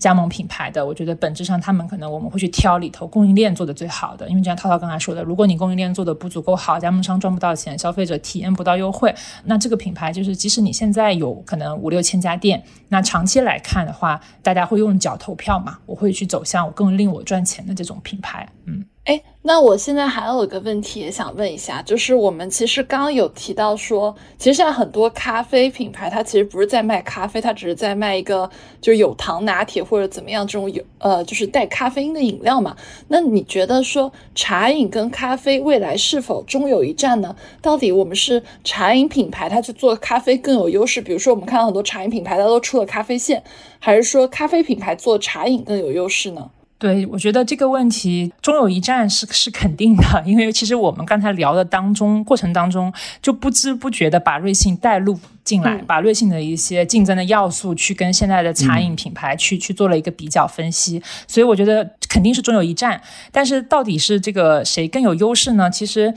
[0.04, 18.84] 加盟品牌的，我觉得本质上他们可能我们会去挑里头供应链做的最好的，因为就像涛涛刚才说的，如果你供应链做的不足够好，加盟商赚不到钱，消费者体验不到优惠，那这个品牌就是即使你现在有可能五六千家店，那长期来看的话，大家会用脚投票嘛，我会去走向更令我赚钱的这种品牌，嗯。
[19.06, 28.50] 哎，那我现在还有一个问题也想问一下，就是我们其实刚刚有提到说，其实现在很多咖啡品牌，它其实不是在卖咖啡，它只是在卖一个
[28.80, 32.78] 就是有糖拿铁或者怎么样这种有呃就是带咖啡因的饮料嘛。
[33.10, 37.36] 那你觉得说茶饮跟咖啡未来是否终有一战呢？
[37.62, 41.02] 到底我们是茶饮品牌它去做咖啡更有优势？
[41.02, 43.44] 比如说我们看到很多茶饮品牌它都出了咖啡线，
[43.80, 46.50] 还是说咖啡品牌做茶饮更有优势呢？
[46.78, 63.02] 对，我觉得这个问题终有一战是是肯定的，因为其实我们刚才聊的当中过程当中，就不知不觉的把瑞幸带入进来，把瑞幸的一些竞争的要素去跟现在的茶饮品牌去去做了一个比较分析，所以我觉得肯定是终有一战，
[63.32, 65.70] 但是到底是这个谁更有优势呢？
[65.70, 66.14] 其实。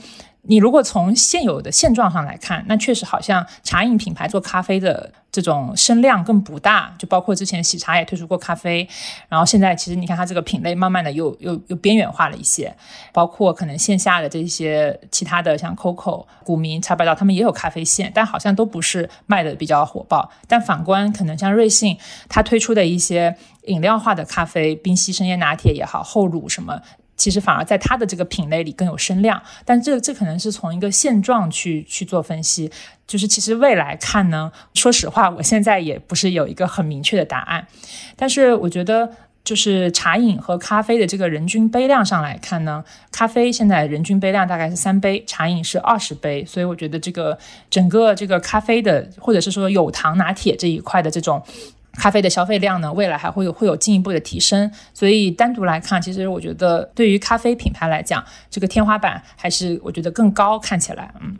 [0.47, 8.87] 你如果从现有的现状上来看，那确实好像茶饮品牌做咖啡的这种声量更不大，就包括之前喜茶也推出过咖啡，
[9.27, 12.73] 然后现在其实你看它这个品类慢慢的又又又边缘化了一些，
[13.11, 20.31] 包括可能线下的这些其他的像 COCO、古茗、茶百道，他们也有咖啡线，但好像都不是卖的比较火爆。
[20.47, 21.97] 但反观可能像瑞幸，
[22.29, 23.35] 它推出的一些
[23.65, 26.81] 饮料化的咖啡，冰溪深椰拿铁也好，厚乳什么。
[27.17, 32.71] 其实反而在它的这个品类里更有声量，但这这可能是从一个现状去去做分析，
[33.07, 37.67] 就是其实未来看呢，说实话，我现在也不是有一个很明确的答案，
[38.15, 39.11] 但是我觉得
[39.43, 47.37] 就是茶饮和咖啡的这个人均杯量上来看呢，咖啡现在人均杯量大概是三杯，茶饮是二十杯，所以我觉得这个
[47.69, 51.41] 整个这个咖啡的或者是说有糖拿铁这一块的这种。
[51.97, 61.35] 咖啡的消费量呢，未来还会有会有进一步的提升，所以单独来看，其实我觉得对于咖啡品牌来讲，这个天花板还是我觉得更高，看起来，嗯。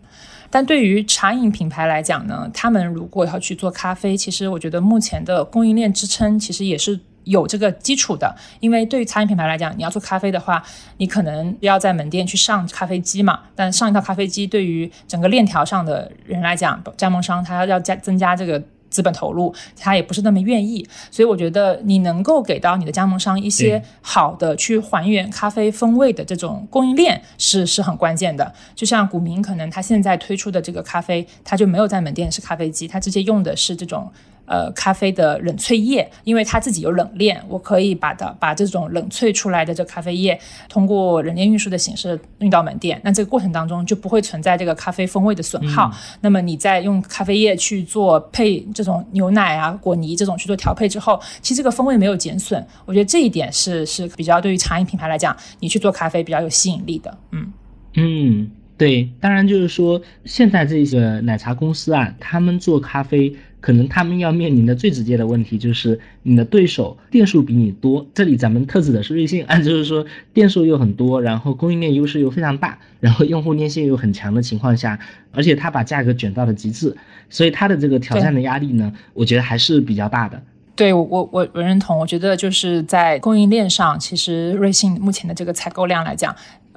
[0.50, 10.64] 但对于茶饮品牌来讲呢，他们如果要去做咖啡，其实我觉得目前的供应链支撑其实也是有这个基础的，因为对于茶饮品牌来讲，你要做咖啡的话，
[10.98, 18.64] 你可能要在门店去上咖啡机嘛，但上一套咖啡机对于整个链条上的人来讲，加盟商他要加增加这个。
[18.98, 28.52] 资本投入，他也不是那么愿意，所以我觉得你能够给到你的加盟商一些好的去还原咖啡风味的这种供应链是是很关键的。
[28.74, 34.12] 就像古茗，可能他现在推出的这个咖啡，他就没有在门店是咖啡机，他直接用的是这种。
[34.48, 40.40] 呃，咖啡的冷萃液，因为它自己有冷链，我可以把它把这种冷萃出来的这咖啡液，
[40.70, 43.00] 通过冷链运输的形式运到门店。
[43.04, 45.92] 那这个过程当中就不会存在这个咖啡风味的损耗。
[46.22, 52.66] 那么你在用咖啡液去做配这种牛奶啊、果泥这种去做调配之后，其实这个风味没有减损。
[52.86, 57.18] 我觉得这一点是是比较对于茶饮品牌来讲，你去做咖啡比较有吸引力的。
[57.32, 57.52] 嗯
[57.96, 63.36] 嗯，对，当然就是说现在这个奶茶公司啊，他们做咖啡。
[63.60, 68.06] 可能他们要面临的最直接的问题就是你的对手店数比你多。
[68.14, 74.98] 这里咱们特指的是瑞幸，啊，就是说店数又很多，然后供应链优势又非常大，然后用户粘性又很强的情况下，
[75.32, 76.96] 而且它把价格卷到了极致，
[77.30, 80.42] 所以它的这个挑战的压力呢，我觉得还是比较大的。
[80.76, 86.34] 对我我我我认同，我觉得就是在供应链上，其实瑞幸目前的这个采购量来讲，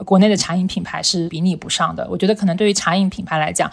[0.07, 2.09] 国内的茶饮品牌是比拟不上的。
[2.11, 3.70] 我觉得可能对于茶饮品牌来讲。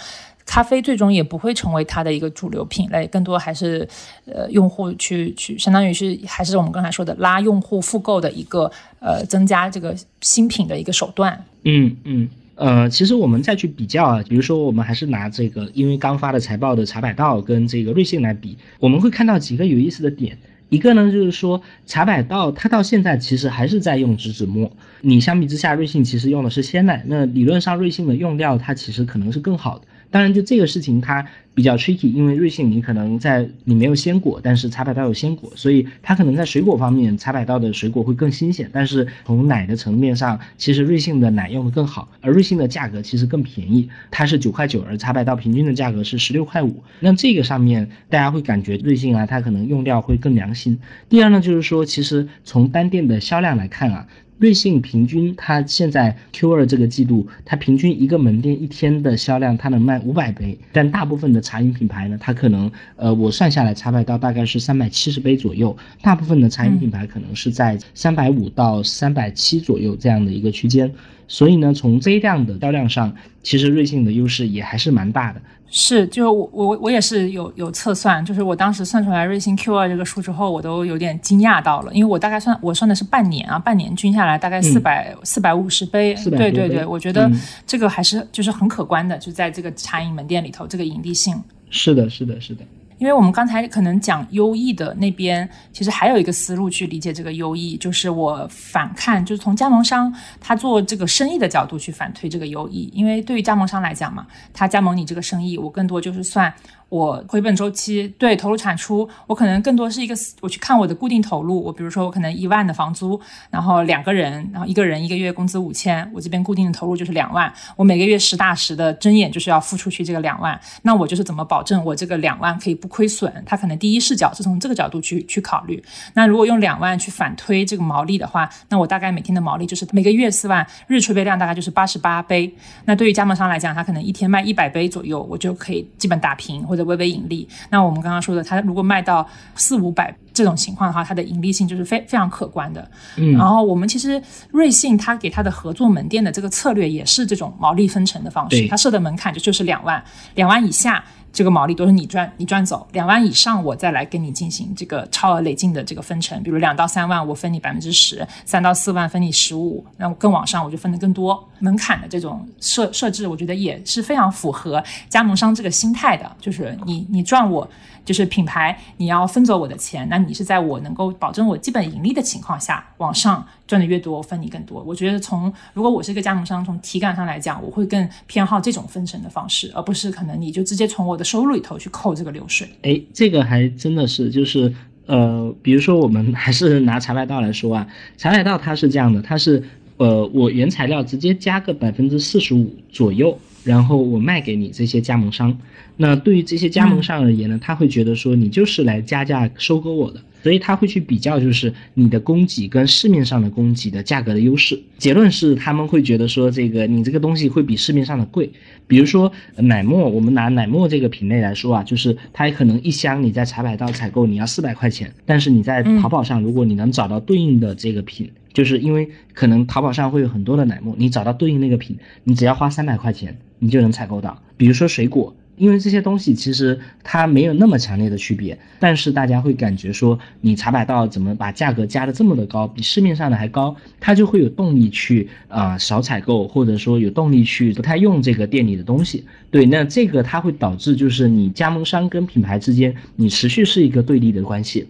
[0.47, 3.87] 咖啡最终也不会成为它的一个主流品类，更多还是
[4.25, 11.45] 呃用户去去，相当于是还是我们刚才说的拉用户复购的一个呃增加这个新品的一个手段。
[11.63, 12.27] 嗯嗯。
[12.55, 20.35] 呃，其实我们再去比较啊，比如说我们还是拿这个因为刚发的财报的茶百道跟这个瑞幸来比，我们会看到几个有意思的点。
[20.69, 24.71] 一个呢，就是说茶百道它到现在其实还是在用植脂末，
[25.01, 29.85] 你相比之下，瑞幸其实用的是鲜奶，那理论上瑞幸的用料它其实可能是更好的。
[30.09, 38.69] 当然，就这个事情它比较 tricky，因为瑞幸你可能在你没有鲜果，但是茶百道有鲜果，所以它可能在水果方面，茶百道的水果会更新鲜。
[38.71, 46.83] 但是从奶的层面上，其实瑞幸的奶用的更好，而瑞幸的价格其实更便宜，它是九块九，而茶百道平均的价格是十六块五。
[47.01, 50.79] 那这个上面大家会感觉瑞幸啊，它可能用料会更良心。
[51.09, 54.07] 第二呢，就是说其实从单店的销量来看啊。
[54.39, 60.55] 瑞幸平均，它现在 Q 二这个季度，它平均一个门店一天的销量，它能卖五百杯。
[60.71, 70.93] 但大部分的茶饮品牌呢，它可能，呃，我算下来，茶百道大概是三百七十杯左右，大部分的茶饮品牌可能是在三百五到三百七左右这样的一个区间。
[71.27, 75.41] 所以呢，从这样的销量上，其实瑞幸的优势也还是蛮大的。
[75.69, 87.29] 是，就我我我也是有有测算，就是我当时算出来瑞幸 Q 二这个数之后，我都有点惊讶到了，因为我大概算我算的是半年啊，半年均下来大概四百四百五十杯，对对对，我觉得
[87.65, 91.35] 这个还是就是很可观的，就在这个茶饮门店里头，这个盈利性。
[91.69, 92.63] 是的，是的，是的。
[92.97, 102.89] 因为我们刚才可能讲优异的那边，其实还有一个思路去理解这个优异，就是我反看，就是从加盟商他做这个生意的角度去反推这个优异。
[102.93, 106.53] 因为对于加盟商来讲嘛，他加盟你这个生意，我更多就是算。
[106.89, 111.61] 我回本周期对投入产出，我可能更多是一个我去看我的固定投入。
[111.61, 113.19] 我比如说我可能一万的房租，
[113.49, 117.51] 然后两个人，然后一个人一个月工资五千，我这边固定的投入就是两万。
[117.75, 120.57] 我每个月实打实的睁眼就是要付出去这个两万。
[120.83, 123.29] 那我就是怎么保证我这个两万可以不亏损？
[123.45, 125.83] 他可能第一视角是从这个角度去去考虑。
[126.13, 132.49] 那如果用两万去反推这个毛利的话，那我大概每天的毛利就是每个月四万，日储备量大概就是八十八杯。
[132.85, 136.76] 那对于加盟商来讲，他可能一天卖一百杯左右，我就可以基本打平或。
[136.77, 142.89] 的微微盈利，那我们刚刚说的，它如果卖到四五百这种情况的话，它的盈利性就是非非常可观的。
[143.17, 144.21] 嗯，然后我们其实
[144.51, 150.01] 瑞幸它给它的合作门店的这个策略也是这种毛利分成的方式，它设的门槛就就是两万，
[150.35, 151.03] 两万以下。
[151.31, 156.41] 这个毛利都是你赚，你赚走两万以上，我再来跟你进行这个超额累进的这个分成。
[156.41, 161.47] 比如两到三万，我分你百分之十；三到四万分你十五，那更往上我就分的更多。
[161.59, 167.67] 门槛的这种设设置，我觉得也是非常符合加盟商这个心态的，就是你你赚我。
[168.07, 174.81] 就是品牌，你要分走我的钱，那你是在我能够保证我基本盈利的情况下，往上赚的越多，分你更多。
[174.81, 182.65] 我觉得从如果我是一个加盟商，从体感上来讲，我会更偏好这种分成的方式，而不是可能你就直接从我的收入里头去扣这个流水。
[182.83, 184.73] 哎，这个还真的是，就是
[185.05, 187.85] 呃，比如说我们 还是拿茶百道来说啊，
[188.15, 189.61] 茶百道它是这样的，它是
[189.97, 193.37] 呃，我原材料直接加个百分之四十五左右，
[193.67, 195.55] 然后我卖给你这些加盟商。
[195.97, 204.79] 那对于这些加盟商而言呢，他会觉得说你就是来加价收割我的，所以他会去比较，就是你的供给跟市面上的供给的价格的优势。
[204.97, 208.49] 结论是他们会觉得说这个你这个东西会比市面上的贵。
[208.85, 224.41] 比如说奶沫，我们拿奶沫这个品类来说啊，就是它可能一箱你在茶百道采购你要四百块钱，但是你在淘宝上如果你能找到对应的这个品，就是因为可能淘宝上会有很多的奶沫，你找到对应那个品，你只要花三百块钱，你就能采购到。
[224.55, 225.35] 比如说水果。
[225.57, 239.25] 因为这些东西其实它没有那么强烈的区别，但是大家会感觉说你茶百道怎么把价格加的这么的高，比市面上的还高，他就会有动力去啊少采购，或者说有动力去不太用这个店里的东西。
[239.49, 244.87] 对，那这个它会导致就是你加盟商跟品牌之间你持续是一个对立的关系。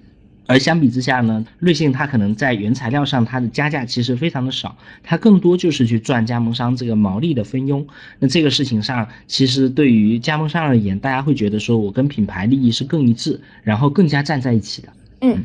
[0.47, 7.85] 而相比之下呢，瑞幸它可能在原材料上它的加价其实非常的少，它更多就是去赚加盟商这个毛利的分佣。
[8.17, 14.89] 那这个事情上，其实对于加盟商而言，大家会觉得说我跟品牌利益是更一致，然后更加站在一起的。
[15.21, 15.43] 嗯，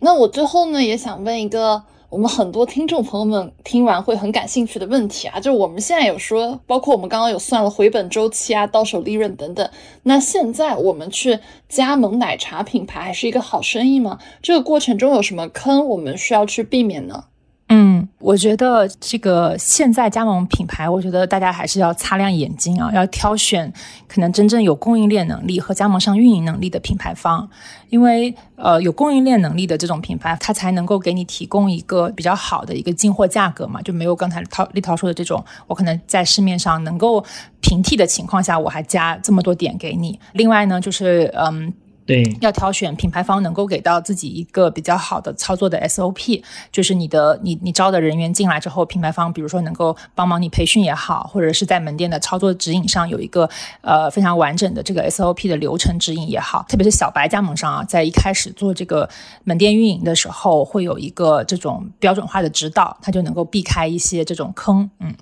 [0.00, 1.80] 那我最后呢也想问一个。
[2.10, 9.68] 我们很多听众朋友们听完会很感兴趣的问题啊，就是我们现在有说，包括我们刚刚有算了回本周期啊、到手利润等等。
[10.04, 11.38] 那现在我们去
[11.68, 14.18] 加盟奶茶品牌，还是一个好生意吗？
[14.40, 17.24] 这个过程中有什么坑，我们需要去避免呢？
[17.70, 23.70] 嗯，我觉得这个现在加盟品牌，我觉得大家还是要擦亮眼睛啊，要挑选
[24.08, 27.46] 可能真正有供应链能力和加盟商运营能力的品牌方，
[27.90, 37.22] 因为呃有供应链能力的这种品牌，它才能够给你提供一个比较好的一个进货价格嘛，就没有刚才涛立涛说的这种，我可能在市面上能够
[37.60, 40.18] 平替的情况下，我还加这么多点给你。
[40.32, 41.70] 另外呢，就是嗯。
[42.08, 46.42] 对，要挑选品牌方能够给到自己一个比较好的操作的 SOP，
[46.72, 53.46] 就是你的你你招的人员进来之后，品牌方比如说能够帮忙你培训也好，或者是在门店的操作指引上有一个
[53.82, 59.06] 呃非常完整的这个 SOP 的流程指引也好，特别是小白加盟商啊，在一开始做这个
[59.44, 65.14] 门店运营的时候，会有一个这种标准化的指导，他就能够避开一些这种坑，嗯。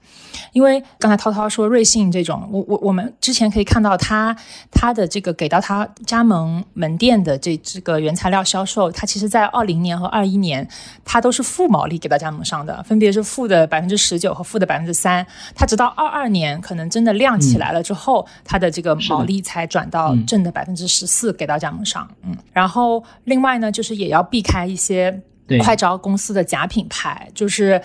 [0.53, 4.34] 因为刚才涛涛说瑞幸这种，我我我们之前可以看到他
[4.70, 10.68] 他的这个给到他加盟门店的这这个原材料销售，它其实在二零年和二一年，
[11.05, 15.27] 它都是负毛利给到加盟商的，分别是负的百分之十九和负的百分之三。
[15.55, 22.07] 它直到二二年可能真的亮起来了之后，它的这个毛利才转到正的百分之十四给到加盟商。
[22.22, 25.22] 嗯，然后另外呢，就是也要避开一些。
[25.62, 27.80] 快招公司的假品牌， 就是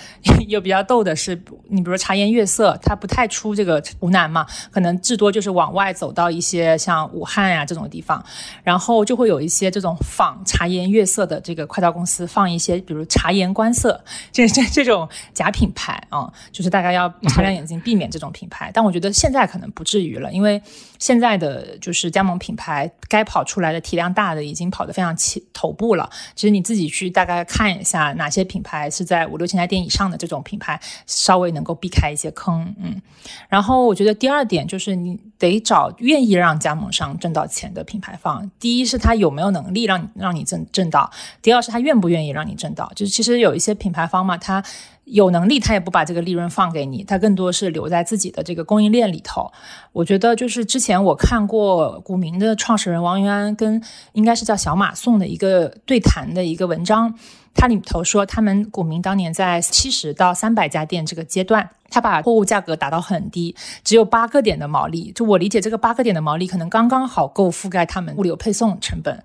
[0.48, 1.40] 有比较逗的是，
[1.70, 8.24] 你比如茶颜悦色，它不太出这个湖南嘛，可能至多就是往外走到一些像武汉呀这种地方，
[8.64, 18.72] 然后就会有一些这种仿茶颜悦色的这个快招公司放一些，比如茶颜观色这 这这种假品牌啊，就是大家要擦亮眼睛，避免这种品牌。
[18.74, 20.62] 但我觉得现在可能不至于了，因为
[21.02, 26.10] 现在的就是加盟品牌该跑出来的体量大的已经跑得非常起头部了。
[26.34, 27.42] 其实你自己去大概。
[27.44, 33.02] 看一下哪些品牌是在五六千家店以上的这种品牌，稍微能够避开一些坑，嗯。
[33.50, 38.52] 然后我觉得第二点就是你得找愿意让加盟商挣到钱的品牌方。
[38.60, 42.92] 第一是他有没有能力让你让你挣挣到，第二是他愿不愿意让你挣到。
[42.96, 44.64] 就是其实有一些品牌方嘛，他。
[45.12, 49.52] 有能力，他也不把这个利润放给你，他更多是留在自己的这个供应链里头。
[49.92, 53.82] 我觉得就是之前我看过股民的创始人王云安跟
[54.14, 57.14] 应该是叫小马送的一个对谈的一个文章，
[57.54, 61.70] 他里头说他们股民当年在七十到三百家店这个阶段。
[61.92, 65.12] 他把货物价格打到很低，只有八个点的毛利。
[65.12, 69.24] 就我理解，这个八个点的毛利可能刚刚好够覆盖他们物流配送成本。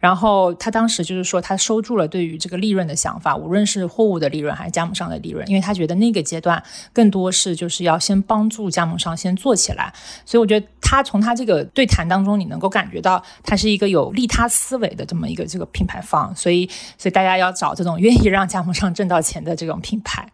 [0.00, 6.62] 然后他当时就是说，他收住了对于这个利润的想法，无论是货物的利润还是加盟商的利润，因为他觉得那个阶段
[6.92, 9.92] 更多是就是要先帮助加盟商先做起来。
[10.26, 16.34] 所以我觉得他从他这个对谈当中，你能够感觉到他是一个有利他思维的这么一个这个品牌方。
[16.34, 20.28] 所以，所以大家要找这种愿意让加盟商挣到钱的这种品牌。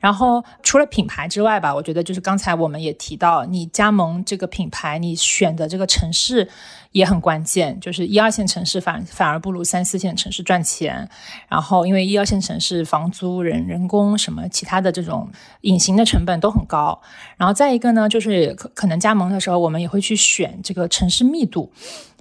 [0.00, 6.48] 然后除了品牌之外吧，我觉得就是刚才我们也提到，你加盟这个品牌，你选的这个城市
[6.92, 7.78] 也很关键。
[7.78, 11.06] 就是一二线城市反反而不如三四线城市赚钱。
[11.48, 15.28] 然后因为一二线城市房租、人人工什么其他的这种
[15.60, 16.98] 隐形的成本都很高。
[17.36, 21.70] 然后再一个呢，就是可可能加盟的时候，我们也会去选这个城市密度，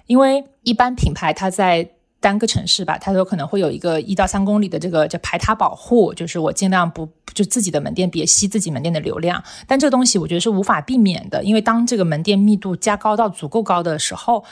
[0.05, 1.89] 因为一般品牌它在。
[2.22, 9.41] 单个城市吧，它都可能会有一个一到三公里的这个叫排他保护，就是我尽量不就自己的门店别吸自己门店的流量。
[9.65, 14.43] 但这个东西我觉得是无法避免的，因为当这个门店密度加高到足够高的时候，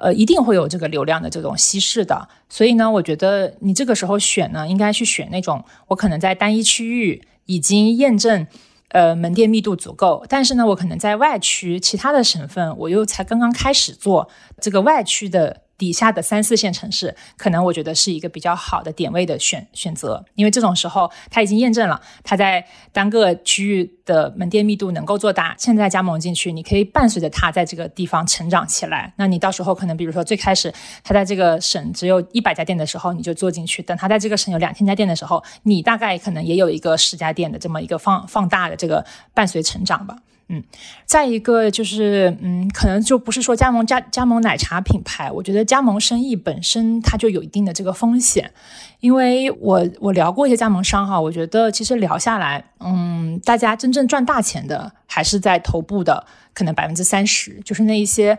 [0.00, 2.28] 呃，一定会有这个流量的这种稀释的。
[2.48, 8.44] 所以呢，我觉得你这个时候选呢，应该去选那种我可能在单一区域已经验证，
[8.88, 14.28] 呃，门店密度足够，但是呢，我可能在外区其他的省份，我又才刚刚开始做
[14.60, 15.63] 这个外区的。
[15.76, 25.54] 底下的三四线城市，可能我觉得是一个比较好的点位的选选择，因为这种时候它已经验证了，它在单个区域的门店密度能够做大。
[25.58, 29.12] 现在加盟进去，你可以伴随着它在这个地方成长起来。
[29.16, 30.72] 那你到时候可能，比如说最开始
[31.02, 40.16] 它在这个省只有一百家店的时候，你就做进去；等它在这个省有两千家店的时候，你大概可能也有一个十家店的这么一个放放大的这个伴随成长吧。
[40.48, 40.62] 嗯，
[41.06, 48.52] 再一个就是，嗯，可能就不是说加盟加加盟奶茶品牌，我觉得加盟生意本身它就有一定的这个风险，
[49.00, 58.38] 因为我我聊过一些加盟商哈，我觉得其实聊下来，嗯，大家真正赚大钱的还是在头部的，可能百分之三十，就是那一些。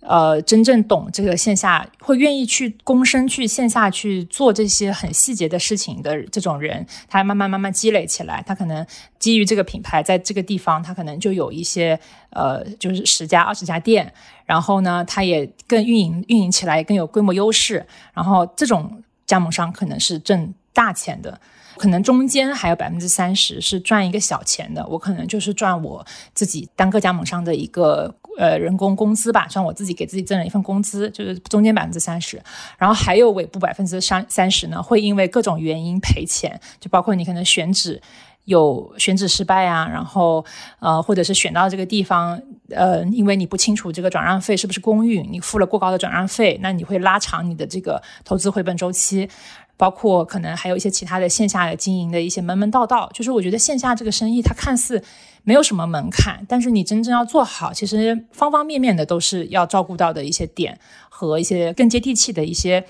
[0.00, 8.86] 呃，真正懂这个线下，会愿意去躬身去线下去做这些很细节的事情的这种人，他慢慢慢慢积累起来，他可能
[9.18, 11.98] 基于这个品牌，在这个地方，他可能就有一些
[12.30, 14.12] 呃，就是十家二十家店，
[14.44, 17.84] 然后呢，他也更运营运营起来更有规模优势，
[18.14, 21.40] 然后这种加盟商可能是挣大钱的。
[21.78, 32.42] 可能中间还有百分之三十是赚一个小钱的，我可能就是赚我自己单个加盟商的一个呃人工工资吧，算我自己给自己挣了一份工资，就是中间百分之三十，
[32.78, 38.00] 然后还有尾部百分之三三十呢，会因为各种原因赔钱，就包括你可能选址。
[38.46, 40.44] 有选址失败啊，然后
[40.78, 49.28] 呃，或者是选到这个地方，呃，因为你不清楚这个转让费是不是公允，你付了过高的转让费，那你会拉长你的这个投资回本周期，
[49.76, 53.10] 包括可能还有一些其他的线下的经营的一些门门道道。
[53.12, 55.02] 就是我觉得线下这个生意它看似
[55.44, 62.84] 没有什么门槛，但是你真正要做好，其实方方面面的都是要照顾到的一些点和一些更接地气的一些。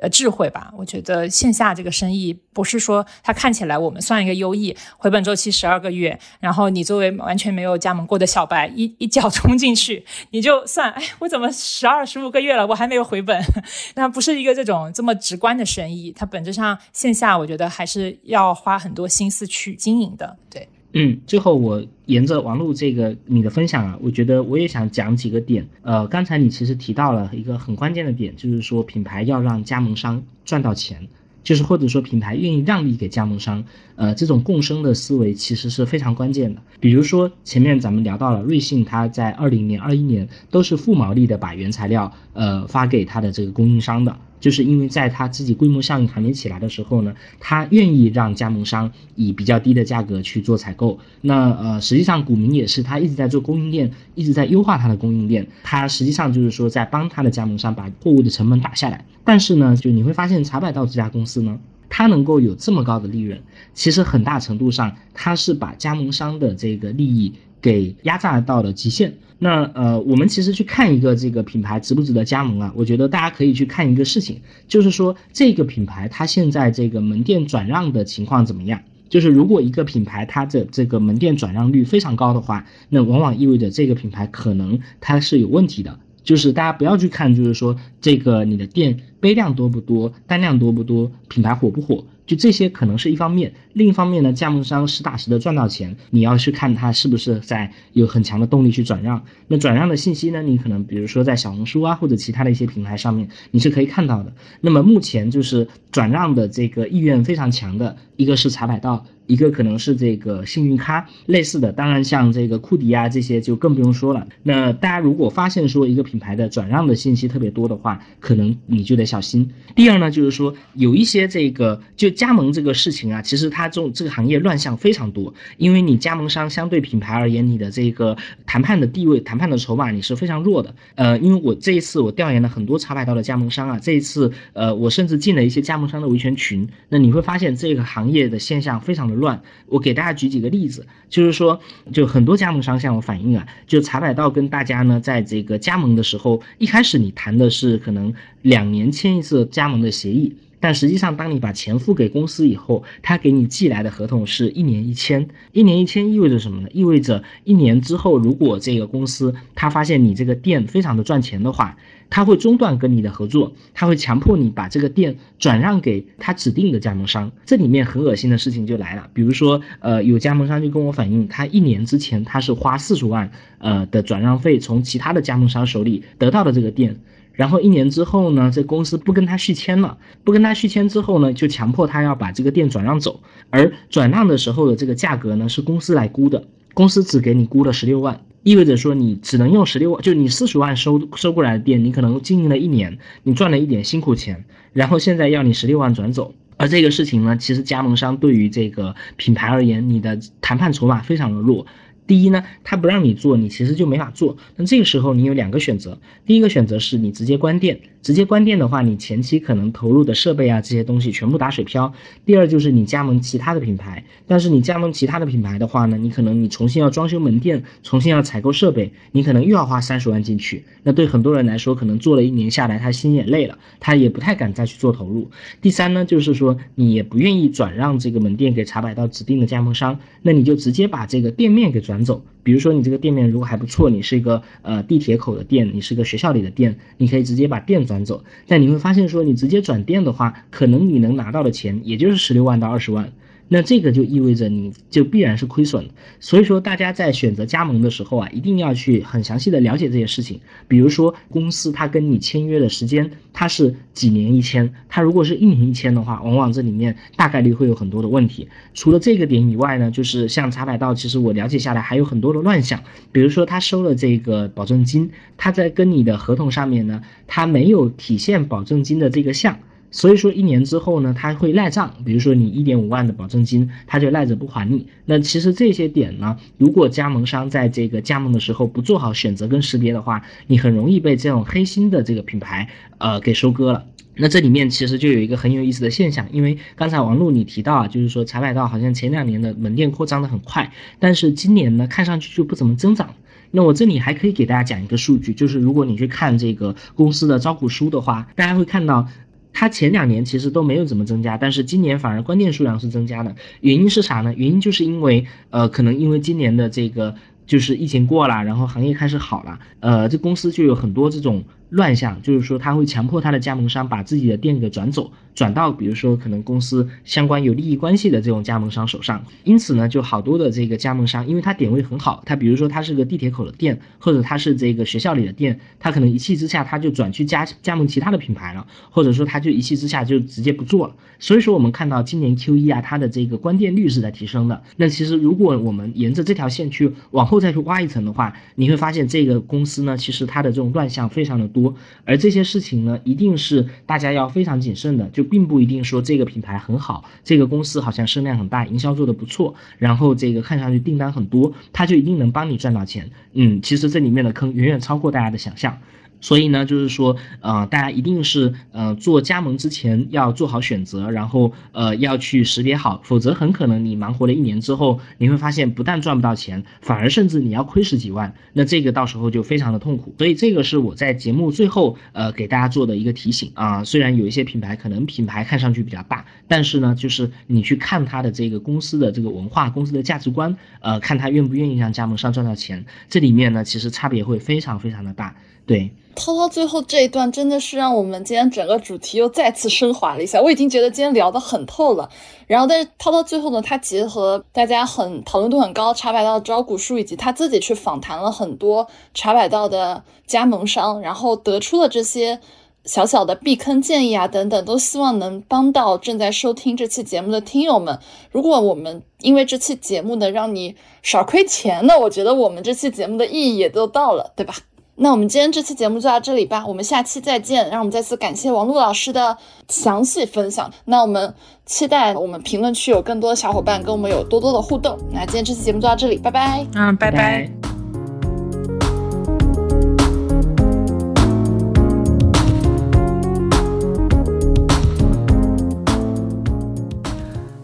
[0.00, 13.40] 呃，智慧吧，我觉得线下这个生意不是说它看起来我们算一个优异回本周期十二个月，然后你作为完全没有加盟过的小白一一脚冲进去，你就算哎，我怎么十二十五个月了，我还没有回本？
[13.94, 20.68] 那不是一个这种这么直观的生意，它本质上线下我觉得还是要花很多心思去经营的，对。
[20.96, 25.66] 嗯，最后我沿着王璐这个你的分享啊，我觉得我也想讲几个点。
[25.82, 31.08] 呃，刚才你其实提到了一个很关键的点，就是说品牌要让加盟商赚到钱，
[31.42, 33.64] 就是或者说品牌愿意让利给加盟商。
[33.96, 36.62] 呃，这种共生的思维其实是非常关键的。
[36.78, 44.16] 比如说前面咱们聊到了瑞幸，它在二零年、二一年都是负毛利的把原材料呃发给它的这个供应商的。
[44.44, 50.98] 就是因为在他自己规模效应还没起来的时候呢，他愿意让加盟商以比较低的价格去做采购。
[51.22, 55.46] 那呃，实际上股民也是他一直在做供应链，一直在优化他的供应链。
[55.62, 59.02] 他实际上就是说在帮他的加盟商把货物的成本打下来。
[59.24, 63.40] 但是呢，就你会发现茶百道这家公司呢，它能够有这么高的利润，
[63.72, 67.32] 其实很大程度上它是把加盟商的这个利益
[67.64, 69.14] 给压榨到了极限。
[69.38, 72.70] 那呃，我们其实去看一个这个品牌值不值得加盟啊？
[72.76, 74.38] 我觉得大家可以去看一个事情，
[74.68, 78.78] 就是说这个品牌它现在这个门店转让的情况怎么样？
[79.08, 85.98] 就是如果一个品牌它的这个门店转让率非常高的话，那往往意味着这个品牌可能它是有问题的。
[86.22, 92.04] 就是大家不要去看，就是说这个你的店杯量多不多，单量多不多，品牌火不火。
[92.26, 99.22] 就这些可能是一方面，另一方面呢，加盟商实打实的赚到钱，你要去看他是不是在有很强的动力去转让。
[99.46, 104.32] 那转让的信息呢，你可能比如说在小红书啊或者其他的一些平台上面，你是可以看到的。
[104.60, 109.06] 那么目前就是转让的这个意愿非常强的，一个是茶百道。
[109.26, 114.26] 一个可能是这个幸运咖类似的，当然像这个库迪啊这些就更不用说了。
[114.42, 119.50] 那大家如果发现说一个品牌的转让的信息特别多的话，可能你就得小心。
[119.74, 128.14] 第二呢，就是说有一些这个就加盟这个事情啊，其实它这种这个行业乱象非常多，因为你加盟商相对品牌而言，你的这个
[128.44, 130.74] 谈判的地位、谈判的筹码你是非常弱的。
[130.96, 139.14] 呃，因为我这一次我调研了很多茶百道的加盟商啊，这一次呃我甚至进了一些加盟商的维权群，那你会发现这个行行业的现象非常的。
[139.14, 141.60] 乱，我给大家举几个例子，就是说，
[141.92, 148.12] 就很多加盟商向我反映啊，就茶百道跟大家呢，在这个加盟的时候，一开始你谈的是可能
[148.42, 156.68] 两年签一次加盟的协议，但实际上当你把钱付给公司以后，他给你寄来的合同是一年一签，一年一签意味着什么呢？
[156.72, 161.76] 意味着一年之后，如果这个公司他发现你这个店非常的赚钱的话。
[162.10, 167.32] 他会中断跟你的合作，他会强迫你把这个店转让给他指定的加盟商。
[167.44, 176.94] 这里面很恶心的事情就来了，比如说，呃，有加盟商就跟我反映，他一年之前他是花四十万，呃的转让费从其他的加盟商手里得到的这个店，
[177.34, 183.20] 然后一年之后呢，这公司不跟他续签了，不跟他续签之后呢，就强迫他要把这个店转让走，
[183.50, 188.20] 而转让的时候的这个价格呢是公司来估的，公司只给你估了十六万。
[188.44, 201.66] 意味着说你只能用十六万，就你四十万收收过来的店，你可能经营了一年，你赚了一点辛苦钱，然后现在要你十六万转走，而这个事情呢，其实加盟商对于这个品牌而言，你的谈判筹码非常的弱。
[202.06, 204.36] 第一呢，他不让你做，你其实就没法做。
[204.56, 207.80] 那这个时候你有两个选择，第一个选择是你直接关店。
[208.02, 211.94] 直接关店的话，你前期可能投入的设备啊这些东西全部打水漂。
[212.26, 220.62] 第二就是你加盟其他的品牌，但是你加盟其他的品牌的话呢，你可能你重新要装修门店，重新要采购设备，你可能又要花三十万进去。
[220.82, 225.30] 那对很多人来说，可能做了一年下来，他心也累了，他也不太敢再去做投入。
[225.62, 232.24] 第三呢，就是说你也不愿意转让这个门店给茶百道指定的加盟商，那你就直接把这个店面给转转走。
[232.42, 237.86] 比如说你这个店面如果还不错，你是一个呃地铁口的店，你是个学校里的店，你可以直接把店。
[237.86, 243.12] 转走，但你会发现说，你直接转店的话，可能你能拿到的钱也就是十六万到二十万。
[243.48, 245.86] 那这个就意味着你就必然是亏损。
[246.18, 250.40] 所以说，大家在选择加盟的时候啊，一定要去很详细的了解这些事情。
[250.66, 254.72] 比如说，公司它跟你签约的时间，它是几年一签？
[254.88, 258.48] 它如果是一年一签的话，往往这里面大概率会有很多的问题。
[258.72, 262.82] 除了这个点以外呢，就是像茶百道，其实我了解下来还有很多的乱象。
[263.12, 269.58] 比如说，他收了这个保证金，他在跟你的合同上面呢，他没有体现保证金的这个项。
[269.94, 274.84] 所以说一年之后呢，他会赖账，比如说你一点五万的保证金，他就赖着不还你。
[275.04, 282.68] 那其实这些点呢，如果加盟商在这个加盟的时候不做好选择跟识别的话，你很容易被这种黑心的这个品牌
[282.98, 283.86] 呃给收割了。
[284.16, 293.14] 那这里面其实就有一个很有意思的现象，因为刚才王璐你提到啊，就是说茶百道好像前两年的门店扩张的很快，但是今年呢看上去就不怎么增长。
[293.52, 299.06] 那我这里还可以给大家讲一个数据，就是如果你去看这个公司的招股书的话，大家会看到。
[299.54, 303.34] 它前两年其实都没有怎么增加，但是今年反而关店数量是增加的。
[303.62, 304.34] 原因是啥呢？
[304.36, 307.14] 原因就是因为，呃，可能因为今年的这个
[307.46, 311.42] 就是疫情过了，然后行业开始好了，呃，这公司就有很多这种。
[311.70, 319.24] 乱象就是说，他会强迫他的加盟商把自己的店给转走，转到比如说可能公司相关有利益关系的这种加盟商手上。
[319.42, 330.94] 因此呢，就好多的这个加盟商，因为他点位很好，他比如说他是个地铁口的店，或者他是这个学校里的店，他可能一气之下他就转去加加盟其他的品牌了，或者说他就一气之下就直接不做了。
[331.18, 334.62] 所以说我们看到今年 Q 一啊，它的这个关店率是在提升的。
[334.76, 341.63] 那其实如果我们沿着这条线去往后再去挖一层的话，你会发现这个公司呢，其实它的这种乱象非常的多。
[342.04, 353.10] 而这些事情呢，一定是大家要非常谨慎的，就并不一定说这个品牌很好，这个公司好像声量很大，营销做的不错，然后这个看上去订单很多，它就一定能帮你赚到钱。
[353.32, 355.78] 嗯，其实这里面的坑远远超过大家的想象。
[356.24, 370.14] 所以呢，就是说，呃，大家一定是，呃，做加盟之前要做好选择，然后，呃，要去识别好，否则很可能你忙活了一年之后，你会发现不但赚不到钱，反而甚至你要亏十几万，那这个到时候就非常的痛苦。
[370.16, 373.84] 所以这个是我在节目最后，呃，给大家做的一个提醒啊。
[373.84, 385.36] 虽然有一些品牌可能品牌看上去比较大，但是呢，就是你去看它的这个公司的这个文化、公司的价值观，呃，看他愿不愿意让加盟商赚到钱，这里面呢，其实差别会非常非常的大。
[385.66, 390.40] 对，涛涛最后这一段真的是让我们今天整个主题又再次升华了一下。
[390.40, 392.08] 我已经觉得今天聊得很透了，
[392.46, 402.38] 然后但是涛涛最后呢，他结合大家很讨论度很高茶百道招股书，以及他自己去访谈了很多茶百道的加盟商，然后得出了这些
[402.84, 407.98] 小小的避坑建议啊等等，都希望能帮到正在收听这期节目的听友们。
[408.30, 414.54] 如果我们因为这期节目呢让你少亏钱呢，我觉得我们这期节目的意义也都到了，对吧？
[414.96, 417.68] 那我们今天这期节目就到这里吧，我们下期再见。
[417.70, 419.36] 让我们再次感谢王璐老师的
[419.68, 420.70] 详细分享。
[420.84, 421.34] 那我们
[421.66, 424.96] 期待我们评论区有更多的小伙伴跟我们有多多的互动。
[425.12, 426.66] 那今天这期节目就到这里，拜拜。
[426.74, 427.83] 嗯，拜拜。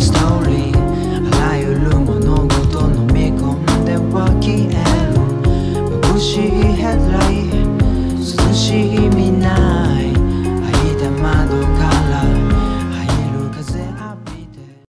[0.00, 0.49] Stone.